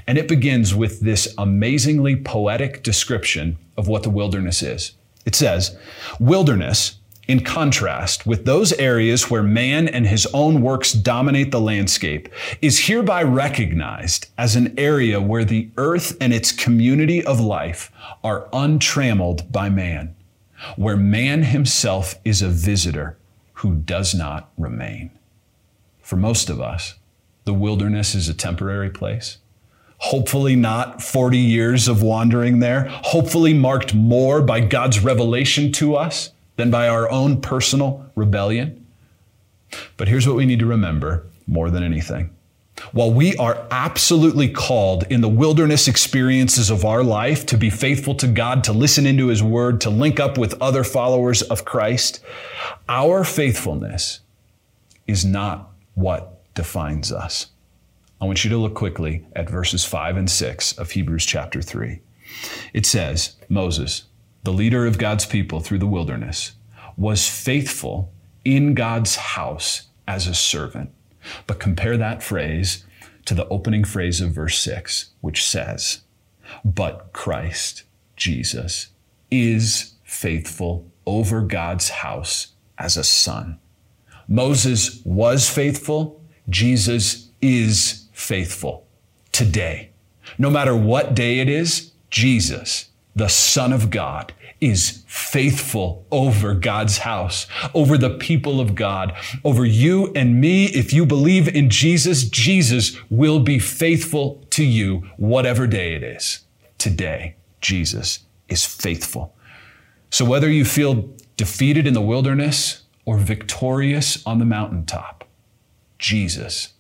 And 0.08 0.18
it 0.18 0.28
begins 0.28 0.76
with 0.76 1.00
this 1.00 1.34
amazingly 1.38 2.18
poetic 2.18 2.84
description 2.84 3.58
of 3.78 3.88
what 3.88 4.04
the 4.04 4.10
wilderness 4.10 4.62
is. 4.62 4.92
It 5.26 5.36
says, 5.36 5.78
Wilderness 6.20 6.98
in 7.32 7.40
contrast 7.46 8.28
with 8.28 8.44
those 8.44 8.74
areas 8.74 9.30
where 9.30 9.42
man 9.42 9.88
and 9.88 10.06
his 10.06 10.28
own 10.34 10.62
works 10.62 10.92
dominate 10.92 11.50
the 11.50 11.62
landscape, 11.62 12.28
is 12.62 12.88
hereby 12.88 13.24
recognized 13.24 14.28
as 14.38 14.58
an 14.58 14.78
area 14.78 15.22
where 15.22 15.46
the 15.46 15.70
earth 15.78 16.18
and 16.20 16.34
its 16.34 16.52
community 16.52 17.24
of 17.24 17.40
life 17.40 17.90
are 18.22 18.50
untrammeled 18.52 19.50
by 19.50 19.70
man, 19.70 20.14
where 20.76 20.98
man 20.98 21.44
himself 21.44 22.16
is 22.26 22.42
a 22.42 22.50
visitor 22.50 23.18
who 23.54 23.76
does 23.76 24.14
not 24.14 24.52
remain. 24.58 25.10
For 26.02 26.18
most 26.18 26.50
of 26.50 26.60
us, 26.60 26.96
the 27.46 27.54
wilderness 27.54 28.14
is 28.14 28.28
a 28.28 28.34
temporary 28.34 28.90
place. 28.90 29.38
Hopefully, 30.00 30.58
not 30.58 31.02
40 31.02 31.38
years 31.38 31.88
of 31.88 32.04
wandering 32.04 32.60
there. 32.60 32.90
Hopefully, 32.90 33.54
marked 33.54 33.94
more 33.94 34.42
by 34.42 34.60
God's 34.60 35.00
revelation 35.00 35.72
to 35.74 35.96
us 35.96 36.32
than 36.62 36.70
by 36.70 36.88
our 36.88 37.10
own 37.10 37.42
personal 37.42 38.06
rebellion. 38.16 38.86
But 39.98 40.08
here's 40.08 40.28
what 40.28 40.36
we 40.36 40.46
need 40.46 40.60
to 40.60 40.68
remember 40.68 41.26
more 41.48 41.72
than 41.72 41.82
anything. 41.82 42.36
While 42.92 43.12
we 43.12 43.36
are 43.38 43.66
absolutely 43.72 44.48
called 44.48 45.06
in 45.10 45.22
the 45.22 45.28
wilderness 45.28 45.88
experiences 45.88 46.70
of 46.70 46.86
our 46.86 47.04
life 47.04 47.48
to 47.48 47.58
be 47.58 47.72
faithful 47.72 48.14
to 48.16 48.28
God, 48.28 48.64
to 48.66 48.74
listen 48.74 49.08
into 49.08 49.28
His 49.28 49.42
Word, 49.42 49.82
to 49.82 49.90
link 49.90 50.20
up 50.20 50.38
with 50.38 50.62
other 50.62 50.84
followers 50.84 51.42
of 51.42 51.66
Christ, 51.66 52.24
our 52.88 53.24
faithfulness 53.24 54.20
is 55.08 55.26
not 55.26 55.72
what 55.96 56.44
defines 56.54 57.12
us. 57.12 57.48
I 58.22 58.26
want 58.26 58.44
you 58.44 58.52
to 58.52 58.58
look 58.58 58.76
quickly 58.76 59.26
at 59.36 59.50
verses 59.50 59.84
5 59.84 60.16
and 60.16 60.30
6 60.30 60.78
of 60.78 60.92
Hebrews 60.92 61.26
chapter 61.26 61.60
3. 61.60 62.02
It 62.72 62.86
says, 62.86 63.36
Moses, 63.50 64.04
the 64.44 64.54
leader 64.54 64.86
of 64.86 64.98
God's 64.98 65.26
people 65.26 65.60
through 65.60 65.80
the 65.80 65.88
wilderness, 65.88 66.54
was 66.98 67.28
faithful 67.28 68.12
in 68.44 68.74
God's 68.74 69.16
house 69.16 69.88
as 70.08 70.28
a 70.28 70.34
servant. 70.34 70.92
But 71.48 71.60
compare 71.60 71.98
that 71.98 72.24
phrase 72.24 72.86
to 73.26 73.34
the 73.34 73.48
opening 73.50 73.84
phrase 73.84 74.22
of 74.22 74.32
verse 74.32 74.60
6, 74.60 75.12
which 75.22 75.44
says, 75.44 76.02
But 76.66 77.14
Christ, 77.14 77.84
Jesus, 78.16 78.88
is 79.30 79.94
faithful 80.04 80.92
over 81.06 81.42
God's 81.42 81.90
house 81.90 82.54
as 82.78 82.98
a 82.98 83.04
son. 83.04 83.60
Moses 84.28 85.02
was 85.04 85.50
faithful, 85.50 86.22
Jesus 86.50 87.30
is 87.42 88.08
faithful 88.12 88.88
today. 89.32 89.92
No 90.38 90.50
matter 90.50 90.76
what 90.76 91.14
day 91.14 91.40
it 91.40 91.50
is, 91.50 91.92
Jesus, 92.10 92.90
the 93.16 93.28
Son 93.28 93.74
of 93.74 93.90
God, 93.90 94.34
is 94.62 95.04
faithful 95.08 96.06
over 96.12 96.54
God's 96.54 97.00
house, 97.00 97.48
over 97.74 97.98
the 97.98 98.12
people 98.12 98.62
of 98.62 98.76
God, 98.76 99.18
over 99.44 99.66
you 99.66 100.14
and 100.14 100.40
me. 100.40 100.66
If 100.66 100.94
you 100.94 101.06
believe 101.06 101.48
in 101.48 101.70
Jesus, 101.72 102.24
Jesus 102.26 102.96
will 103.10 103.40
be 103.40 103.58
faithful 103.58 104.46
to 104.52 104.64
you, 104.64 105.10
whatever 105.18 105.66
day 105.66 105.96
it 105.96 106.04
is. 106.04 106.46
Today, 106.78 107.36
Jesus 107.60 108.20
is 108.48 108.64
faithful. 108.64 109.36
So 110.12 110.26
whether 110.26 110.50
you 110.50 110.64
feel 110.64 111.10
defeated 111.38 111.88
in 111.88 111.94
the 111.94 112.02
wilderness 112.02 112.84
or 113.04 113.18
victorious 113.18 114.24
on 114.28 114.38
the 114.38 114.46
mountaintop, 114.46 115.24
Jesus 115.98 116.74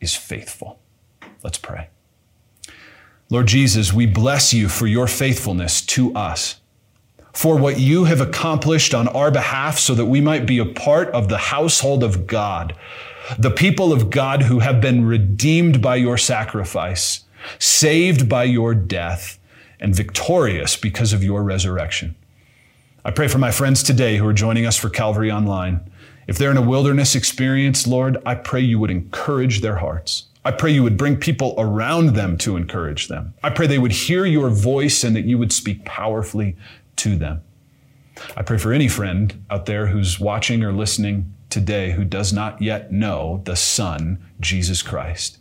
is 0.00 0.16
faithful. 0.16 0.80
Let's 1.42 1.58
pray. 1.58 1.88
Lord 3.32 3.46
Jesus, 3.46 3.94
we 3.94 4.04
bless 4.04 4.52
you 4.52 4.68
for 4.68 4.86
your 4.86 5.06
faithfulness 5.06 5.80
to 5.86 6.14
us, 6.14 6.60
for 7.32 7.56
what 7.56 7.80
you 7.80 8.04
have 8.04 8.20
accomplished 8.20 8.92
on 8.92 9.08
our 9.08 9.30
behalf 9.30 9.78
so 9.78 9.94
that 9.94 10.04
we 10.04 10.20
might 10.20 10.44
be 10.44 10.58
a 10.58 10.66
part 10.66 11.08
of 11.12 11.30
the 11.30 11.38
household 11.38 12.04
of 12.04 12.26
God, 12.26 12.76
the 13.38 13.50
people 13.50 13.90
of 13.90 14.10
God 14.10 14.42
who 14.42 14.58
have 14.58 14.82
been 14.82 15.06
redeemed 15.06 15.80
by 15.80 15.96
your 15.96 16.18
sacrifice, 16.18 17.24
saved 17.58 18.28
by 18.28 18.44
your 18.44 18.74
death, 18.74 19.38
and 19.80 19.94
victorious 19.94 20.76
because 20.76 21.14
of 21.14 21.24
your 21.24 21.42
resurrection. 21.42 22.14
I 23.02 23.12
pray 23.12 23.28
for 23.28 23.38
my 23.38 23.50
friends 23.50 23.82
today 23.82 24.18
who 24.18 24.28
are 24.28 24.34
joining 24.34 24.66
us 24.66 24.76
for 24.76 24.90
Calvary 24.90 25.32
Online. 25.32 25.90
If 26.26 26.36
they're 26.36 26.50
in 26.50 26.58
a 26.58 26.60
wilderness 26.60 27.14
experience, 27.14 27.86
Lord, 27.86 28.18
I 28.26 28.34
pray 28.34 28.60
you 28.60 28.78
would 28.78 28.90
encourage 28.90 29.62
their 29.62 29.76
hearts. 29.76 30.24
I 30.44 30.50
pray 30.50 30.72
you 30.72 30.82
would 30.82 30.96
bring 30.96 31.16
people 31.16 31.54
around 31.56 32.14
them 32.14 32.36
to 32.38 32.56
encourage 32.56 33.08
them. 33.08 33.34
I 33.44 33.50
pray 33.50 33.66
they 33.66 33.78
would 33.78 33.92
hear 33.92 34.24
your 34.24 34.50
voice 34.50 35.04
and 35.04 35.14
that 35.14 35.24
you 35.24 35.38
would 35.38 35.52
speak 35.52 35.84
powerfully 35.84 36.56
to 36.96 37.16
them. 37.16 37.42
I 38.36 38.42
pray 38.42 38.58
for 38.58 38.72
any 38.72 38.88
friend 38.88 39.44
out 39.50 39.66
there 39.66 39.86
who's 39.86 40.18
watching 40.18 40.64
or 40.64 40.72
listening 40.72 41.32
today 41.48 41.92
who 41.92 42.04
does 42.04 42.32
not 42.32 42.60
yet 42.60 42.92
know 42.92 43.42
the 43.44 43.54
Son, 43.54 44.18
Jesus 44.40 44.82
Christ. 44.82 45.38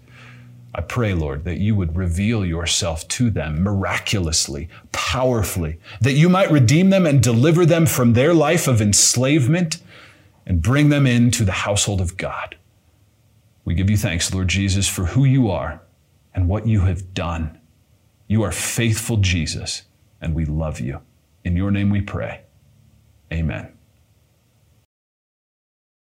I 0.74 0.82
pray, 0.82 1.14
Lord, 1.14 1.44
that 1.46 1.58
you 1.58 1.76
would 1.76 1.98
reveal 1.98 2.46
yourself 2.46 3.08
to 3.10 3.30
them 3.30 3.64
miraculously, 3.64 4.70
powerfully, 4.92 5.80
that 6.00 6.14
you 6.14 6.30
might 6.30 6.52
redeem 6.52 6.92
them 6.92 7.06
and 7.06 7.22
deliver 7.22 7.66
them 7.66 7.86
from 7.86 8.14
their 8.14 8.34
life 8.34 8.68
of 8.68 8.82
enslavement 8.82 9.80
and 10.46 10.62
bring 10.62 10.90
them 10.90 11.06
into 11.06 11.44
the 11.44 11.52
household 11.52 12.00
of 12.00 12.18
God. 12.18 12.56
We 13.64 13.76
give 13.76 13.90
you 13.90 13.98
thanks, 13.98 14.34
Lord 14.34 14.48
Jesus, 14.48 14.88
for 14.88 15.06
who 15.06 15.24
you 15.24 15.50
are 15.50 15.82
and 16.34 16.48
what 16.48 16.68
you 16.68 16.82
have 16.82 17.14
done. 17.14 17.60
You 18.28 18.44
are 18.44 18.52
faithful, 18.52 19.18
Jesus, 19.18 19.84
and 20.22 20.34
we 20.34 20.46
love 20.46 20.80
you. 20.80 21.02
In 21.44 21.56
your 21.56 21.72
name 21.72 21.90
we 21.90 22.02
pray. 22.02 22.42
Amen. 23.32 23.74